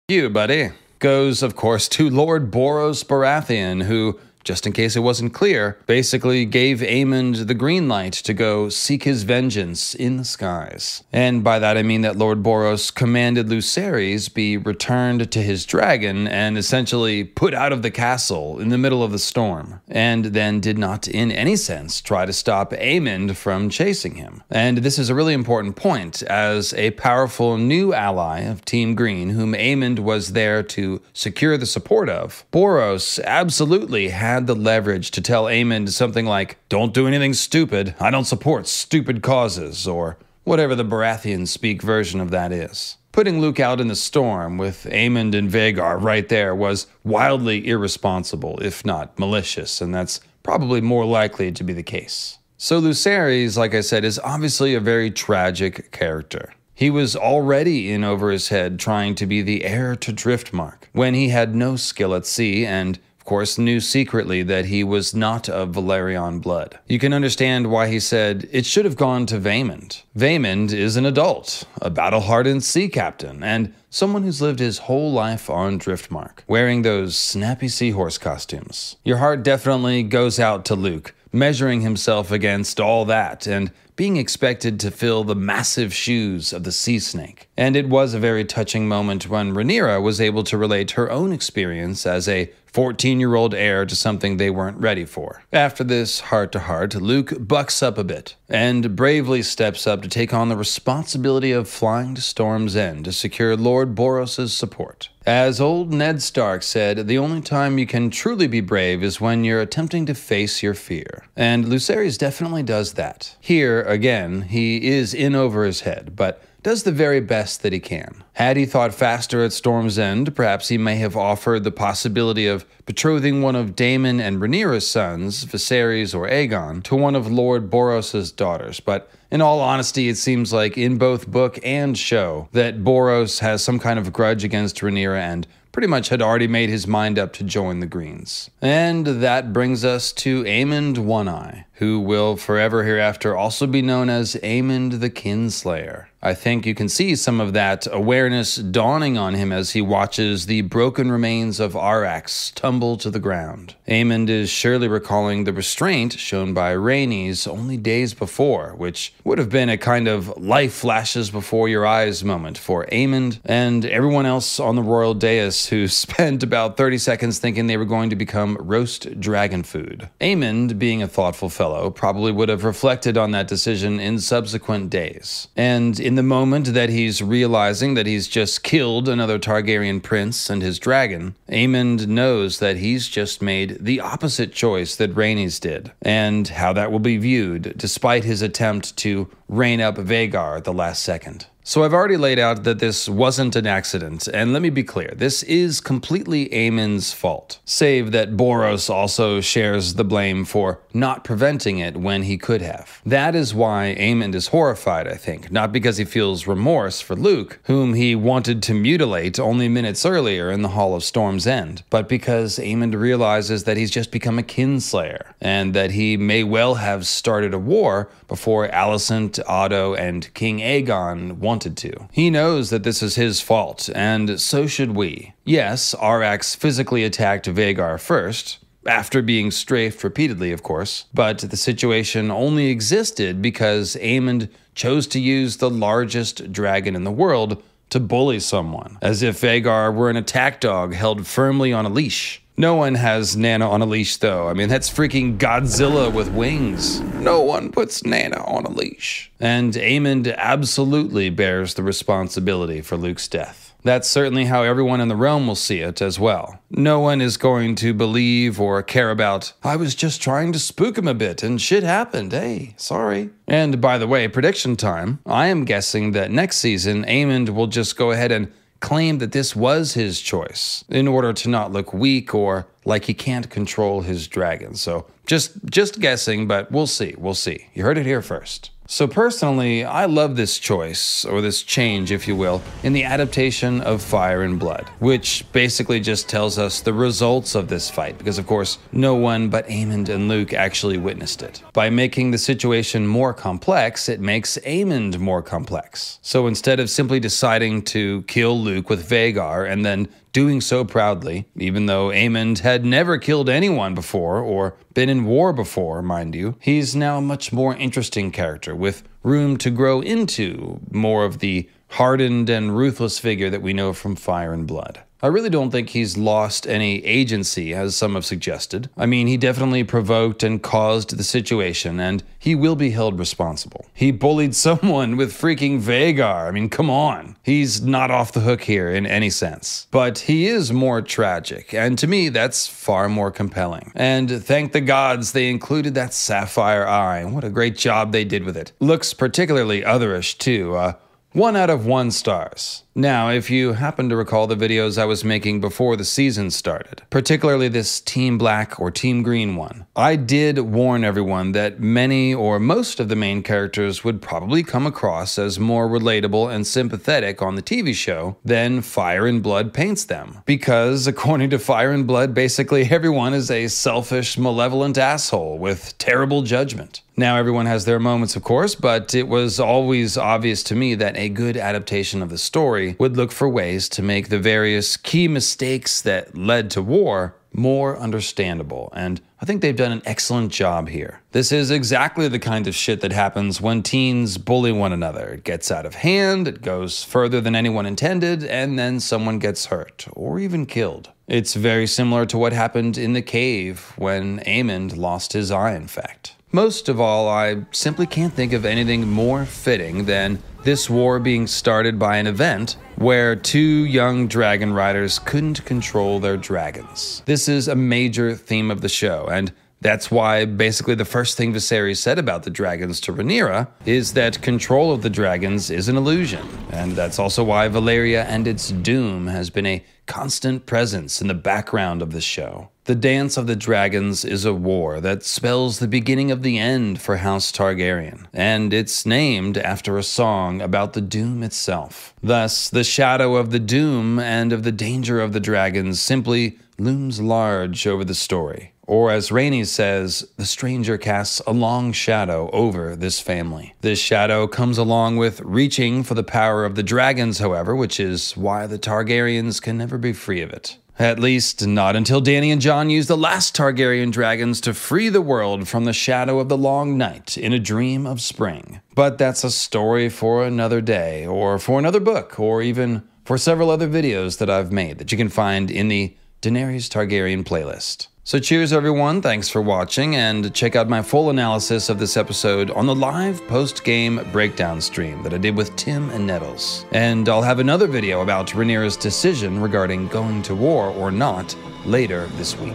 you, 0.08 0.30
buddy 0.30 0.70
goes, 0.98 1.42
of 1.42 1.56
course, 1.56 1.88
to 1.88 2.08
Lord 2.10 2.50
Borros 2.50 3.04
Baratheon, 3.04 3.84
who 3.84 4.18
just 4.46 4.66
in 4.66 4.72
case 4.72 4.96
it 4.96 5.00
wasn't 5.00 5.34
clear, 5.34 5.78
basically 5.86 6.46
gave 6.46 6.78
Aemond 6.78 7.46
the 7.46 7.54
green 7.54 7.88
light 7.88 8.14
to 8.14 8.32
go 8.32 8.68
seek 8.68 9.02
his 9.02 9.24
vengeance 9.24 9.94
in 9.94 10.16
the 10.16 10.24
skies. 10.24 11.02
And 11.12 11.42
by 11.44 11.58
that 11.58 11.76
I 11.76 11.82
mean 11.82 12.02
that 12.02 12.16
Lord 12.16 12.42
Borros 12.42 12.94
commanded 12.94 13.48
Lucerys 13.48 14.32
be 14.32 14.56
returned 14.56 15.30
to 15.32 15.42
his 15.42 15.66
dragon 15.66 16.28
and 16.28 16.56
essentially 16.56 17.24
put 17.24 17.52
out 17.52 17.72
of 17.72 17.82
the 17.82 17.90
castle 17.90 18.60
in 18.60 18.68
the 18.68 18.78
middle 18.78 19.02
of 19.02 19.10
the 19.10 19.18
storm, 19.18 19.80
and 19.88 20.26
then 20.26 20.60
did 20.60 20.78
not 20.78 21.08
in 21.08 21.32
any 21.32 21.56
sense 21.56 22.00
try 22.00 22.24
to 22.24 22.32
stop 22.32 22.70
Aemond 22.72 23.34
from 23.34 23.68
chasing 23.68 24.14
him. 24.14 24.44
And 24.48 24.78
this 24.78 24.98
is 24.98 25.10
a 25.10 25.14
really 25.14 25.34
important 25.34 25.74
point, 25.74 26.22
as 26.22 26.72
a 26.74 26.92
powerful 26.92 27.58
new 27.58 27.92
ally 27.92 28.40
of 28.40 28.64
Team 28.64 28.94
Green, 28.94 29.30
whom 29.30 29.54
Aemond 29.54 29.98
was 29.98 30.32
there 30.32 30.62
to 30.62 31.02
secure 31.12 31.58
the 31.58 31.66
support 31.66 32.08
of, 32.08 32.44
Borros 32.52 33.18
absolutely 33.24 34.08
had 34.10 34.35
had 34.36 34.46
the 34.46 34.54
leverage 34.54 35.10
to 35.12 35.22
tell 35.22 35.44
Aemond 35.44 35.88
something 35.88 36.26
like, 36.26 36.58
Don't 36.68 36.92
do 36.92 37.06
anything 37.06 37.32
stupid, 37.32 37.94
I 37.98 38.10
don't 38.10 38.26
support 38.26 38.66
stupid 38.66 39.22
causes, 39.22 39.88
or 39.88 40.18
whatever 40.44 40.74
the 40.74 40.84
Baratheon 40.84 41.48
speak 41.48 41.80
version 41.80 42.20
of 42.20 42.30
that 42.32 42.52
is. 42.52 42.98
Putting 43.12 43.40
Luke 43.40 43.58
out 43.58 43.80
in 43.80 43.88
the 43.88 43.96
storm 43.96 44.58
with 44.58 44.86
Aemond 44.90 45.34
and 45.34 45.50
Vhagar 45.50 45.98
right 45.98 46.28
there 46.28 46.54
was 46.54 46.86
wildly 47.02 47.66
irresponsible, 47.66 48.58
if 48.60 48.84
not 48.84 49.18
malicious, 49.18 49.80
and 49.80 49.94
that's 49.94 50.20
probably 50.42 50.82
more 50.82 51.06
likely 51.06 51.50
to 51.50 51.64
be 51.64 51.72
the 51.72 51.82
case. 51.82 52.36
So 52.58 52.78
Lucerys, 52.78 53.56
like 53.56 53.74
I 53.74 53.80
said, 53.80 54.04
is 54.04 54.18
obviously 54.18 54.74
a 54.74 54.80
very 54.80 55.10
tragic 55.10 55.92
character. 55.92 56.52
He 56.74 56.90
was 56.90 57.16
already 57.16 57.90
in 57.90 58.04
over 58.04 58.30
his 58.30 58.50
head 58.50 58.78
trying 58.78 59.14
to 59.14 59.24
be 59.24 59.40
the 59.40 59.64
heir 59.64 59.96
to 59.96 60.12
Driftmark 60.12 60.88
when 60.92 61.14
he 61.14 61.30
had 61.30 61.54
no 61.54 61.76
skill 61.76 62.14
at 62.14 62.26
sea 62.26 62.66
and 62.66 62.98
course, 63.26 63.58
knew 63.58 63.80
secretly 63.80 64.42
that 64.44 64.66
he 64.66 64.82
was 64.82 65.14
not 65.14 65.48
of 65.48 65.72
Velaryon 65.72 66.40
blood. 66.40 66.78
You 66.88 66.98
can 66.98 67.12
understand 67.12 67.70
why 67.70 67.88
he 67.88 68.00
said 68.00 68.48
it 68.50 68.64
should 68.64 68.84
have 68.84 68.96
gone 68.96 69.26
to 69.26 69.38
Vaemond. 69.38 70.02
Vaemond 70.16 70.72
is 70.72 70.96
an 70.96 71.04
adult, 71.04 71.64
a 71.82 71.90
battle 71.90 72.20
hardened 72.20 72.64
sea 72.64 72.88
captain, 72.88 73.42
and 73.42 73.74
someone 73.90 74.22
who's 74.22 74.40
lived 74.40 74.60
his 74.60 74.78
whole 74.78 75.12
life 75.12 75.50
on 75.50 75.78
Driftmark, 75.78 76.40
wearing 76.46 76.82
those 76.82 77.16
snappy 77.16 77.68
seahorse 77.68 78.16
costumes. 78.16 78.96
Your 79.04 79.18
heart 79.18 79.42
definitely 79.42 80.02
goes 80.02 80.40
out 80.40 80.64
to 80.66 80.74
Luke, 80.74 81.14
measuring 81.32 81.82
himself 81.82 82.30
against 82.30 82.80
all 82.80 83.04
that, 83.04 83.46
and 83.46 83.70
being 83.96 84.18
expected 84.18 84.78
to 84.78 84.90
fill 84.90 85.24
the 85.24 85.34
massive 85.34 85.92
shoes 85.92 86.52
of 86.52 86.64
the 86.64 86.72
sea 86.72 86.98
snake. 86.98 87.48
And 87.56 87.74
it 87.74 87.88
was 87.88 88.12
a 88.12 88.18
very 88.18 88.44
touching 88.44 88.86
moment 88.86 89.28
when 89.28 89.54
Rhaenyra 89.54 90.02
was 90.02 90.20
able 90.20 90.44
to 90.44 90.58
relate 90.58 90.92
her 90.92 91.10
own 91.10 91.32
experience 91.32 92.04
as 92.06 92.28
a 92.28 92.50
14 92.76 93.18
year 93.18 93.34
old 93.34 93.54
heir 93.54 93.86
to 93.86 93.96
something 93.96 94.36
they 94.36 94.50
weren't 94.50 94.76
ready 94.76 95.06
for. 95.06 95.42
After 95.50 95.82
this 95.82 96.20
heart 96.20 96.52
to 96.52 96.58
heart, 96.58 96.94
Luke 96.94 97.32
bucks 97.40 97.82
up 97.82 97.96
a 97.96 98.04
bit 98.04 98.36
and 98.50 98.94
bravely 98.94 99.40
steps 99.40 99.86
up 99.86 100.02
to 100.02 100.10
take 100.10 100.34
on 100.34 100.50
the 100.50 100.58
responsibility 100.58 101.52
of 101.52 101.70
flying 101.70 102.14
to 102.16 102.20
Storm's 102.20 102.76
End 102.76 103.06
to 103.06 103.12
secure 103.12 103.56
Lord 103.56 103.94
Borros's 103.94 104.54
support. 104.54 105.08
As 105.24 105.58
old 105.58 105.90
Ned 105.90 106.22
Stark 106.22 106.62
said, 106.62 107.08
the 107.08 107.16
only 107.16 107.40
time 107.40 107.78
you 107.78 107.86
can 107.86 108.10
truly 108.10 108.46
be 108.46 108.60
brave 108.60 109.02
is 109.02 109.22
when 109.22 109.42
you're 109.42 109.62
attempting 109.62 110.04
to 110.04 110.14
face 110.14 110.62
your 110.62 110.74
fear. 110.74 111.24
And 111.34 111.64
Lucerys 111.64 112.18
definitely 112.18 112.62
does 112.62 112.92
that. 112.92 113.36
Here, 113.40 113.80
again, 113.84 114.42
he 114.42 114.86
is 114.86 115.14
in 115.14 115.34
over 115.34 115.64
his 115.64 115.80
head, 115.80 116.14
but 116.14 116.42
does 116.66 116.82
the 116.82 116.90
very 116.90 117.20
best 117.20 117.62
that 117.62 117.72
he 117.72 117.78
can. 117.78 118.24
Had 118.32 118.56
he 118.56 118.66
thought 118.66 118.92
faster 118.92 119.44
at 119.44 119.52
Storm's 119.52 120.00
End, 120.00 120.34
perhaps 120.34 120.66
he 120.66 120.76
may 120.76 120.96
have 120.96 121.16
offered 121.16 121.62
the 121.62 121.70
possibility 121.70 122.48
of 122.48 122.64
betrothing 122.86 123.40
one 123.40 123.54
of 123.54 123.76
Daemon 123.76 124.18
and 124.18 124.40
Rhaenyra's 124.40 124.84
sons, 124.84 125.44
Viserys 125.44 126.12
or 126.12 126.28
Aegon, 126.28 126.82
to 126.82 126.96
one 126.96 127.14
of 127.14 127.30
Lord 127.30 127.70
Borros's 127.70 128.32
daughters, 128.32 128.80
but 128.80 129.08
in 129.30 129.40
all 129.40 129.60
honesty, 129.60 130.08
it 130.08 130.16
seems 130.16 130.52
like 130.52 130.76
in 130.76 130.98
both 130.98 131.28
book 131.28 131.60
and 131.62 131.96
show 131.96 132.48
that 132.50 132.82
Borros 132.82 133.38
has 133.38 133.62
some 133.62 133.78
kind 133.78 133.96
of 133.96 134.12
grudge 134.12 134.42
against 134.42 134.78
Rhaenyra 134.78 135.20
and 135.20 135.46
pretty 135.76 135.88
much 135.88 136.08
had 136.08 136.22
already 136.22 136.48
made 136.48 136.70
his 136.70 136.86
mind 136.86 137.18
up 137.18 137.34
to 137.34 137.44
join 137.44 137.80
the 137.80 137.86
Greens. 137.86 138.48
And 138.62 139.06
that 139.06 139.52
brings 139.52 139.84
us 139.84 140.10
to 140.14 140.42
Aemond 140.44 140.96
One 140.96 141.28
Eye, 141.28 141.66
who 141.74 142.00
will 142.00 142.36
forever 142.36 142.82
hereafter 142.82 143.36
also 143.36 143.66
be 143.66 143.82
known 143.82 144.08
as 144.08 144.36
Aemond 144.36 145.00
the 145.00 145.10
Kinslayer. 145.10 146.06
I 146.26 146.34
think 146.34 146.66
you 146.66 146.74
can 146.74 146.88
see 146.88 147.14
some 147.14 147.40
of 147.40 147.52
that 147.52 147.86
awareness 147.92 148.56
dawning 148.56 149.16
on 149.16 149.34
him 149.34 149.52
as 149.52 149.70
he 149.70 149.80
watches 149.80 150.46
the 150.46 150.62
broken 150.62 151.12
remains 151.12 151.60
of 151.60 151.74
Arrax 151.74 152.52
tumble 152.52 152.96
to 152.96 153.12
the 153.12 153.20
ground. 153.20 153.76
Aemond 153.86 154.28
is 154.28 154.50
surely 154.50 154.88
recalling 154.88 155.44
the 155.44 155.52
restraint 155.52 156.14
shown 156.14 156.52
by 156.52 156.74
Rhaenys 156.74 157.46
only 157.46 157.76
days 157.76 158.12
before, 158.12 158.74
which 158.74 159.14
would 159.22 159.38
have 159.38 159.50
been 159.50 159.68
a 159.68 159.78
kind 159.78 160.08
of 160.08 160.36
life 160.36 160.72
flashes 160.72 161.30
before 161.30 161.68
your 161.68 161.86
eyes 161.86 162.24
moment 162.24 162.58
for 162.58 162.86
Aemond 162.86 163.38
and 163.44 163.84
everyone 163.84 164.26
else 164.26 164.58
on 164.58 164.74
the 164.74 164.82
royal 164.82 165.14
dais 165.14 165.68
who 165.68 165.86
spent 166.06 166.42
about 166.42 166.76
30 166.76 166.98
seconds 166.98 167.38
thinking 167.38 167.68
they 167.68 167.76
were 167.76 167.84
going 167.84 168.10
to 168.10 168.16
become 168.16 168.58
roast 168.60 169.20
dragon 169.20 169.62
food. 169.62 170.08
Aemond, 170.20 170.76
being 170.76 171.04
a 171.04 171.06
thoughtful 171.06 171.50
fellow, 171.50 171.88
probably 171.88 172.32
would 172.32 172.48
have 172.48 172.64
reflected 172.64 173.16
on 173.16 173.30
that 173.30 173.46
decision 173.46 174.00
in 174.00 174.18
subsequent 174.18 174.90
days. 174.90 175.46
And 175.54 176.00
in 176.00 176.15
the 176.16 176.22
moment 176.22 176.74
that 176.74 176.88
he's 176.88 177.22
realizing 177.22 177.94
that 177.94 178.06
he's 178.06 178.28
just 178.28 178.62
killed 178.62 179.08
another 179.08 179.38
Targaryen 179.38 180.02
prince 180.02 180.50
and 180.50 180.62
his 180.62 180.78
dragon, 180.78 181.36
Aemond 181.48 182.06
knows 182.06 182.58
that 182.58 182.76
he's 182.76 183.08
just 183.08 183.40
made 183.40 183.78
the 183.80 184.00
opposite 184.00 184.52
choice 184.52 184.96
that 184.96 185.14
Rhaenys 185.14 185.60
did, 185.60 185.92
and 186.02 186.48
how 186.48 186.72
that 186.72 186.90
will 186.90 186.98
be 186.98 187.16
viewed 187.16 187.76
despite 187.76 188.24
his 188.24 188.42
attempt 188.42 188.96
to 188.98 189.30
rein 189.48 189.80
up 189.80 189.96
Vhagar 189.96 190.56
at 190.56 190.64
the 190.64 190.72
last 190.72 191.02
second. 191.02 191.46
So 191.68 191.82
I've 191.82 191.92
already 191.92 192.16
laid 192.16 192.38
out 192.38 192.62
that 192.62 192.78
this 192.78 193.08
wasn't 193.08 193.56
an 193.56 193.66
accident, 193.66 194.28
and 194.28 194.52
let 194.52 194.62
me 194.62 194.70
be 194.70 194.84
clear, 194.84 195.12
this 195.16 195.42
is 195.42 195.80
completely 195.80 196.48
Aemond's 196.50 197.12
fault, 197.12 197.58
save 197.64 198.12
that 198.12 198.36
Borros 198.36 198.88
also 198.88 199.40
shares 199.40 199.94
the 199.94 200.04
blame 200.04 200.44
for 200.44 200.80
not 200.94 201.24
preventing 201.24 201.80
it 201.80 201.96
when 201.96 202.22
he 202.22 202.38
could 202.38 202.62
have. 202.62 203.02
That 203.04 203.34
is 203.34 203.52
why 203.52 203.96
Aemond 203.98 204.36
is 204.36 204.46
horrified, 204.46 205.08
I 205.08 205.16
think, 205.16 205.50
not 205.50 205.72
because 205.72 205.96
he 205.96 206.04
feels 206.04 206.46
remorse 206.46 207.00
for 207.00 207.16
Luke, 207.16 207.58
whom 207.64 207.94
he 207.94 208.14
wanted 208.14 208.62
to 208.62 208.72
mutilate 208.72 209.40
only 209.40 209.68
minutes 209.68 210.06
earlier 210.06 210.52
in 210.52 210.62
the 210.62 210.68
Hall 210.68 210.94
of 210.94 211.02
Storm's 211.02 211.48
End, 211.48 211.82
but 211.90 212.08
because 212.08 212.60
Aemond 212.60 212.94
realizes 212.94 213.64
that 213.64 213.76
he's 213.76 213.90
just 213.90 214.12
become 214.12 214.38
a 214.38 214.44
kinslayer, 214.44 215.34
and 215.40 215.74
that 215.74 215.90
he 215.90 216.16
may 216.16 216.44
well 216.44 216.76
have 216.76 217.08
started 217.08 217.52
a 217.52 217.58
war 217.58 218.08
before 218.28 218.68
Alicent, 218.68 219.40
Otto, 219.48 219.94
and 219.94 220.32
King 220.32 220.60
Aegon 220.60 221.38
wanted 221.38 221.55
to. 221.58 222.08
He 222.12 222.30
knows 222.30 222.70
that 222.70 222.82
this 222.82 223.02
is 223.02 223.14
his 223.14 223.40
fault, 223.40 223.88
and 223.94 224.40
so 224.40 224.66
should 224.66 224.94
we. 224.94 225.34
Yes, 225.44 225.94
Arrax 226.00 226.56
physically 226.56 227.04
attacked 227.04 227.46
Vhagar 227.46 228.00
first, 228.00 228.58
after 228.86 229.22
being 229.22 229.50
strafed 229.50 230.04
repeatedly, 230.04 230.52
of 230.52 230.62
course, 230.62 231.06
but 231.12 231.38
the 231.38 231.56
situation 231.56 232.30
only 232.30 232.68
existed 232.68 233.42
because 233.42 233.96
Aemond 233.96 234.48
chose 234.74 235.06
to 235.08 235.20
use 235.20 235.56
the 235.56 235.70
largest 235.70 236.52
dragon 236.52 236.94
in 236.94 237.04
the 237.04 237.10
world 237.10 237.62
to 237.90 238.00
bully 238.00 238.40
someone, 238.40 238.98
as 239.00 239.22
if 239.22 239.40
Vhagar 239.40 239.94
were 239.94 240.10
an 240.10 240.16
attack 240.16 240.60
dog 240.60 240.94
held 240.94 241.26
firmly 241.26 241.72
on 241.72 241.86
a 241.86 241.90
leash. 241.90 242.42
No 242.58 242.74
one 242.74 242.94
has 242.94 243.36
Nana 243.36 243.68
on 243.68 243.82
a 243.82 243.86
leash, 243.86 244.16
though. 244.16 244.48
I 244.48 244.54
mean, 244.54 244.70
that's 244.70 244.90
freaking 244.90 245.36
Godzilla 245.36 246.10
with 246.12 246.32
wings. 246.32 247.00
No 247.00 247.42
one 247.42 247.70
puts 247.70 248.02
Nana 248.04 248.42
on 248.44 248.64
a 248.64 248.70
leash. 248.70 249.30
And 249.38 249.74
Aemond 249.74 250.34
absolutely 250.36 251.28
bears 251.28 251.74
the 251.74 251.82
responsibility 251.82 252.80
for 252.80 252.96
Luke's 252.96 253.28
death. 253.28 253.74
That's 253.82 254.08
certainly 254.08 254.46
how 254.46 254.62
everyone 254.62 255.00
in 255.00 255.08
the 255.08 255.14
realm 255.14 255.46
will 255.46 255.54
see 255.54 255.80
it 255.80 256.00
as 256.00 256.18
well. 256.18 256.58
No 256.70 256.98
one 256.98 257.20
is 257.20 257.36
going 257.36 257.76
to 257.76 257.92
believe 257.92 258.58
or 258.58 258.82
care 258.82 259.10
about, 259.10 259.52
I 259.62 259.76
was 259.76 259.94
just 259.94 260.22
trying 260.22 260.52
to 260.54 260.58
spook 260.58 260.98
him 260.98 261.06
a 261.06 261.14
bit 261.14 261.42
and 261.42 261.60
shit 261.60 261.84
happened. 261.84 262.32
Hey, 262.32 262.74
sorry. 262.78 263.30
And 263.46 263.80
by 263.80 263.98
the 263.98 264.08
way, 264.08 264.26
prediction 264.28 264.76
time. 264.76 265.20
I 265.24 265.48
am 265.48 265.66
guessing 265.66 266.12
that 266.12 266.32
next 266.32 266.56
season, 266.56 267.04
Aemond 267.04 267.50
will 267.50 267.68
just 267.68 267.96
go 267.96 268.10
ahead 268.10 268.32
and 268.32 268.50
claim 268.86 269.18
that 269.18 269.32
this 269.32 269.56
was 269.56 269.94
his 269.94 270.20
choice 270.20 270.84
in 270.88 271.08
order 271.08 271.32
to 271.32 271.48
not 271.48 271.72
look 271.72 271.92
weak 271.92 272.32
or 272.32 272.68
like 272.84 273.06
he 273.06 273.14
can't 273.14 273.50
control 273.50 274.02
his 274.02 274.28
dragon. 274.28 274.76
So 274.76 275.06
just 275.26 275.50
just 275.68 275.98
guessing, 275.98 276.46
but 276.46 276.70
we'll 276.70 276.86
see. 276.86 277.12
We'll 277.18 277.34
see. 277.34 277.66
You 277.74 277.82
heard 277.82 277.98
it 277.98 278.06
here 278.06 278.22
first. 278.22 278.70
So, 278.88 279.08
personally, 279.08 279.84
I 279.84 280.06
love 280.06 280.36
this 280.36 280.58
choice, 280.58 281.24
or 281.24 281.40
this 281.40 281.62
change, 281.62 282.12
if 282.12 282.28
you 282.28 282.36
will, 282.36 282.62
in 282.84 282.92
the 282.92 283.02
adaptation 283.02 283.80
of 283.80 284.00
Fire 284.00 284.42
and 284.42 284.60
Blood, 284.60 284.88
which 285.00 285.44
basically 285.52 285.98
just 285.98 286.28
tells 286.28 286.56
us 286.56 286.80
the 286.80 286.92
results 286.92 287.56
of 287.56 287.66
this 287.66 287.90
fight, 287.90 288.16
because 288.16 288.38
of 288.38 288.46
course, 288.46 288.78
no 288.92 289.14
one 289.14 289.48
but 289.48 289.66
Aemond 289.66 290.08
and 290.08 290.28
Luke 290.28 290.52
actually 290.52 290.98
witnessed 290.98 291.42
it. 291.42 291.62
By 291.72 291.90
making 291.90 292.30
the 292.30 292.38
situation 292.38 293.06
more 293.08 293.34
complex, 293.34 294.08
it 294.08 294.20
makes 294.20 294.56
Aemond 294.58 295.18
more 295.18 295.42
complex. 295.42 296.20
So, 296.22 296.46
instead 296.46 296.78
of 296.78 296.88
simply 296.88 297.18
deciding 297.18 297.82
to 297.86 298.22
kill 298.22 298.58
Luke 298.58 298.88
with 298.88 299.08
Vhagar 299.08 299.68
and 299.68 299.84
then 299.84 300.08
doing 300.36 300.60
so 300.60 300.84
proudly, 300.84 301.46
even 301.56 301.86
though 301.86 302.08
Aemond 302.08 302.58
had 302.58 302.84
never 302.84 303.16
killed 303.16 303.48
anyone 303.48 303.94
before 303.94 304.38
or 304.38 304.76
been 304.92 305.08
in 305.08 305.24
war 305.24 305.50
before, 305.50 306.02
mind 306.02 306.34
you. 306.34 306.56
He's 306.60 306.94
now 306.94 307.16
a 307.16 307.22
much 307.22 307.54
more 307.54 307.74
interesting 307.74 308.30
character 308.30 308.76
with 308.76 309.02
room 309.22 309.56
to 309.56 309.70
grow 309.70 310.02
into 310.02 310.78
more 310.90 311.24
of 311.24 311.38
the 311.38 311.70
hardened 311.88 312.50
and 312.50 312.76
ruthless 312.76 313.18
figure 313.18 313.50
that 313.50 313.62
we 313.62 313.72
know 313.72 313.92
from 313.92 314.16
Fire 314.16 314.52
and 314.52 314.66
Blood. 314.66 315.02
I 315.22 315.28
really 315.28 315.48
don't 315.48 315.70
think 315.70 315.88
he's 315.88 316.18
lost 316.18 316.66
any 316.66 317.02
agency, 317.04 317.72
as 317.72 317.96
some 317.96 318.14
have 318.14 318.26
suggested. 318.26 318.90
I 318.98 319.06
mean, 319.06 319.26
he 319.26 319.38
definitely 319.38 319.82
provoked 319.82 320.42
and 320.42 320.62
caused 320.62 321.16
the 321.16 321.24
situation, 321.24 321.98
and 321.98 322.22
he 322.38 322.54
will 322.54 322.76
be 322.76 322.90
held 322.90 323.18
responsible. 323.18 323.86
He 323.94 324.10
bullied 324.10 324.54
someone 324.68 325.16
with 325.16 325.32
freaking 325.32 325.80
Vhagar. 325.80 326.46
I 326.46 326.50
mean, 326.50 326.68
come 326.68 326.90
on. 326.90 327.36
He's 327.42 327.80
not 327.80 328.10
off 328.10 328.32
the 328.32 328.40
hook 328.40 328.62
here 328.62 328.90
in 328.90 329.06
any 329.06 329.30
sense. 329.30 329.86
But 329.90 330.18
he 330.18 330.46
is 330.46 330.70
more 330.70 331.00
tragic, 331.00 331.72
and 331.72 331.98
to 331.98 332.06
me, 332.06 332.28
that's 332.28 332.68
far 332.68 333.08
more 333.08 333.30
compelling. 333.30 333.92
And 333.94 334.44
thank 334.44 334.72
the 334.72 334.82
gods 334.82 335.32
they 335.32 335.48
included 335.48 335.94
that 335.94 336.12
sapphire 336.12 336.86
eye. 336.86 337.24
What 337.24 337.42
a 337.42 337.50
great 337.50 337.76
job 337.78 338.12
they 338.12 338.24
did 338.24 338.44
with 338.44 338.56
it. 338.56 338.72
Looks 338.80 339.14
particularly 339.14 339.80
otherish, 339.80 340.36
too. 340.36 340.76
Uh, 340.76 340.92
one 341.36 341.54
out 341.54 341.68
of 341.68 341.84
one 341.84 342.10
stars. 342.10 342.82
Now, 342.98 343.28
if 343.28 343.50
you 343.50 343.74
happen 343.74 344.08
to 344.08 344.16
recall 344.16 344.46
the 344.46 344.56
videos 344.56 344.96
I 344.96 345.04
was 345.04 345.22
making 345.22 345.60
before 345.60 345.96
the 345.96 346.04
season 346.04 346.50
started, 346.50 347.02
particularly 347.10 347.68
this 347.68 348.00
Team 348.00 348.38
Black 348.38 348.80
or 348.80 348.90
Team 348.90 349.22
Green 349.22 349.54
one, 349.54 349.86
I 349.94 350.16
did 350.16 350.58
warn 350.60 351.04
everyone 351.04 351.52
that 351.52 351.78
many 351.78 352.32
or 352.32 352.58
most 352.58 352.98
of 352.98 353.10
the 353.10 353.14
main 353.14 353.42
characters 353.42 354.02
would 354.02 354.22
probably 354.22 354.62
come 354.62 354.86
across 354.86 355.38
as 355.38 355.58
more 355.58 355.86
relatable 355.90 356.50
and 356.50 356.66
sympathetic 356.66 357.42
on 357.42 357.54
the 357.54 357.62
TV 357.62 357.94
show 357.94 358.38
than 358.42 358.80
Fire 358.80 359.26
and 359.26 359.42
Blood 359.42 359.74
paints 359.74 360.06
them. 360.06 360.40
Because, 360.46 361.06
according 361.06 361.50
to 361.50 361.58
Fire 361.58 361.92
and 361.92 362.06
Blood, 362.06 362.32
basically 362.32 362.84
everyone 362.90 363.34
is 363.34 363.50
a 363.50 363.68
selfish, 363.68 364.38
malevolent 364.38 364.96
asshole 364.96 365.58
with 365.58 365.98
terrible 365.98 366.40
judgment. 366.40 367.02
Now, 367.18 367.36
everyone 367.36 367.64
has 367.64 367.86
their 367.86 367.98
moments, 367.98 368.36
of 368.36 368.42
course, 368.42 368.74
but 368.74 369.14
it 369.14 369.26
was 369.26 369.58
always 369.58 370.18
obvious 370.18 370.62
to 370.64 370.74
me 370.74 370.94
that 370.96 371.16
a 371.16 371.25
good 371.28 371.56
adaptation 371.56 372.22
of 372.22 372.30
the 372.30 372.38
story 372.38 372.96
would 372.98 373.16
look 373.16 373.32
for 373.32 373.48
ways 373.48 373.88
to 373.90 374.02
make 374.02 374.28
the 374.28 374.38
various 374.38 374.96
key 374.96 375.28
mistakes 375.28 376.00
that 376.02 376.36
led 376.36 376.70
to 376.72 376.82
war 376.82 377.36
more 377.56 377.98
understandable, 377.98 378.92
and 378.94 379.20
I 379.40 379.46
think 379.46 379.62
they've 379.62 379.74
done 379.74 379.92
an 379.92 380.02
excellent 380.04 380.52
job 380.52 380.88
here. 380.88 381.20
This 381.32 381.52
is 381.52 381.70
exactly 381.70 382.28
the 382.28 382.38
kind 382.38 382.66
of 382.66 382.74
shit 382.74 383.00
that 383.00 383.12
happens 383.12 383.60
when 383.60 383.82
teens 383.82 384.38
bully 384.38 384.72
one 384.72 384.92
another. 384.92 385.28
It 385.28 385.44
gets 385.44 385.70
out 385.70 385.86
of 385.86 385.94
hand, 385.94 386.46
it 386.48 386.62
goes 386.62 387.02
further 387.02 387.40
than 387.40 387.56
anyone 387.56 387.86
intended, 387.86 388.44
and 388.44 388.78
then 388.78 389.00
someone 389.00 389.38
gets 389.38 389.66
hurt, 389.66 390.06
or 390.12 390.38
even 390.38 390.66
killed. 390.66 391.10
It's 391.28 391.54
very 391.54 391.86
similar 391.86 392.26
to 392.26 392.38
what 392.38 392.52
happened 392.52 392.98
in 392.98 393.14
the 393.14 393.22
cave 393.22 393.92
when 393.96 394.40
Aemond 394.40 394.96
lost 394.96 395.32
his 395.32 395.50
eye, 395.50 395.74
in 395.74 395.88
fact. 395.88 396.35
Most 396.56 396.88
of 396.88 396.98
all, 396.98 397.28
I 397.28 397.66
simply 397.72 398.06
can't 398.06 398.32
think 398.32 398.54
of 398.54 398.64
anything 398.64 399.06
more 399.10 399.44
fitting 399.44 400.06
than 400.06 400.42
this 400.64 400.88
war 400.88 401.18
being 401.18 401.46
started 401.46 401.98
by 401.98 402.16
an 402.16 402.26
event 402.26 402.78
where 402.94 403.36
two 403.36 403.84
young 403.84 404.26
dragon 404.26 404.72
riders 404.72 405.18
couldn't 405.18 405.66
control 405.66 406.18
their 406.18 406.38
dragons. 406.38 407.22
This 407.26 407.46
is 407.46 407.68
a 407.68 407.74
major 407.74 408.34
theme 408.34 408.70
of 408.70 408.80
the 408.80 408.88
show, 408.88 409.26
and 409.26 409.52
that's 409.82 410.10
why 410.10 410.46
basically 410.46 410.94
the 410.94 411.04
first 411.04 411.36
thing 411.36 411.52
Viserys 411.52 411.98
said 411.98 412.18
about 412.18 412.44
the 412.44 412.50
dragons 412.50 413.02
to 413.02 413.12
Rhaenyra 413.12 413.68
is 413.84 414.14
that 414.14 414.40
control 414.40 414.92
of 414.92 415.02
the 415.02 415.10
dragons 415.10 415.68
is 415.70 415.88
an 415.88 415.98
illusion. 415.98 416.48
And 416.70 416.92
that's 416.92 417.18
also 417.18 417.44
why 417.44 417.68
Valyria 417.68 418.24
and 418.24 418.48
its 418.48 418.70
doom 418.70 419.26
has 419.26 419.50
been 419.50 419.66
a 419.66 419.84
constant 420.06 420.64
presence 420.64 421.20
in 421.20 421.26
the 421.26 421.34
background 421.34 422.00
of 422.00 422.12
the 422.12 422.22
show. 422.22 422.70
The 422.86 422.94
Dance 422.94 423.36
of 423.36 423.48
the 423.48 423.56
Dragons 423.56 424.24
is 424.24 424.44
a 424.44 424.54
war 424.54 425.00
that 425.00 425.24
spells 425.24 425.80
the 425.80 425.88
beginning 425.88 426.30
of 426.30 426.44
the 426.44 426.56
end 426.56 427.02
for 427.02 427.16
House 427.16 427.50
Targaryen, 427.50 428.28
and 428.32 428.72
it's 428.72 429.04
named 429.04 429.58
after 429.58 429.98
a 429.98 430.04
song 430.04 430.62
about 430.62 430.92
the 430.92 431.00
doom 431.00 431.42
itself. 431.42 432.14
Thus, 432.22 432.70
the 432.70 432.84
shadow 432.84 433.34
of 433.34 433.50
the 433.50 433.58
doom 433.58 434.20
and 434.20 434.52
of 434.52 434.62
the 434.62 434.70
danger 434.70 435.20
of 435.20 435.32
the 435.32 435.40
dragons 435.40 436.00
simply 436.00 436.60
looms 436.78 437.20
large 437.20 437.88
over 437.88 438.04
the 438.04 438.14
story. 438.14 438.72
Or 438.86 439.10
as 439.10 439.32
Rainey 439.32 439.64
says, 439.64 440.28
the 440.36 440.46
stranger 440.46 440.96
casts 440.96 441.42
a 441.44 441.52
long 441.52 441.90
shadow 441.90 442.48
over 442.52 442.94
this 442.94 443.18
family. 443.18 443.74
This 443.80 443.98
shadow 443.98 444.46
comes 444.46 444.78
along 444.78 445.16
with 445.16 445.40
reaching 445.40 446.04
for 446.04 446.14
the 446.14 446.22
power 446.22 446.64
of 446.64 446.76
the 446.76 446.84
dragons, 446.84 447.40
however, 447.40 447.74
which 447.74 447.98
is 447.98 448.36
why 448.36 448.68
the 448.68 448.78
Targaryens 448.78 449.60
can 449.60 449.76
never 449.76 449.98
be 449.98 450.12
free 450.12 450.40
of 450.40 450.52
it. 450.52 450.76
At 450.98 451.18
least, 451.18 451.66
not 451.66 451.94
until 451.94 452.22
Danny 452.22 452.50
and 452.50 452.60
Jon 452.60 452.88
use 452.88 453.06
the 453.06 453.18
last 453.18 453.54
Targaryen 453.54 454.10
dragons 454.10 454.62
to 454.62 454.72
free 454.72 455.10
the 455.10 455.20
world 455.20 455.68
from 455.68 455.84
the 455.84 455.92
shadow 455.92 456.38
of 456.38 456.48
the 456.48 456.56
long 456.56 456.96
night 456.96 457.36
in 457.36 457.52
a 457.52 457.58
dream 457.58 458.06
of 458.06 458.22
spring. 458.22 458.80
But 458.94 459.18
that's 459.18 459.44
a 459.44 459.50
story 459.50 460.08
for 460.08 460.44
another 460.44 460.80
day, 460.80 461.26
or 461.26 461.58
for 461.58 461.78
another 461.78 462.00
book, 462.00 462.40
or 462.40 462.62
even 462.62 463.06
for 463.26 463.36
several 463.36 463.70
other 463.70 463.88
videos 463.88 464.38
that 464.38 464.48
I've 464.48 464.72
made 464.72 464.96
that 464.98 465.12
you 465.12 465.18
can 465.18 465.28
find 465.28 465.70
in 465.70 465.88
the 465.88 466.16
Daenerys 466.40 466.88
Targaryen 466.88 467.44
playlist. 467.44 468.06
So, 468.26 468.40
cheers, 468.40 468.72
everyone. 468.72 469.22
Thanks 469.22 469.48
for 469.48 469.62
watching, 469.62 470.16
and 470.16 470.52
check 470.52 470.74
out 470.74 470.88
my 470.88 471.00
full 471.00 471.30
analysis 471.30 471.88
of 471.88 472.00
this 472.00 472.16
episode 472.16 472.72
on 472.72 472.84
the 472.84 472.92
live 472.92 473.40
post 473.46 473.84
game 473.84 474.20
breakdown 474.32 474.80
stream 474.80 475.22
that 475.22 475.32
I 475.32 475.38
did 475.38 475.56
with 475.56 475.76
Tim 475.76 476.10
and 476.10 476.26
Nettles. 476.26 476.86
And 476.90 477.28
I'll 477.28 477.40
have 477.40 477.60
another 477.60 477.86
video 477.86 478.22
about 478.22 478.48
Rhaenyra's 478.48 478.96
decision 478.96 479.60
regarding 479.60 480.08
going 480.08 480.42
to 480.42 480.56
war 480.56 480.88
or 480.88 481.12
not 481.12 481.54
later 481.84 482.26
this 482.34 482.58
week. 482.58 482.74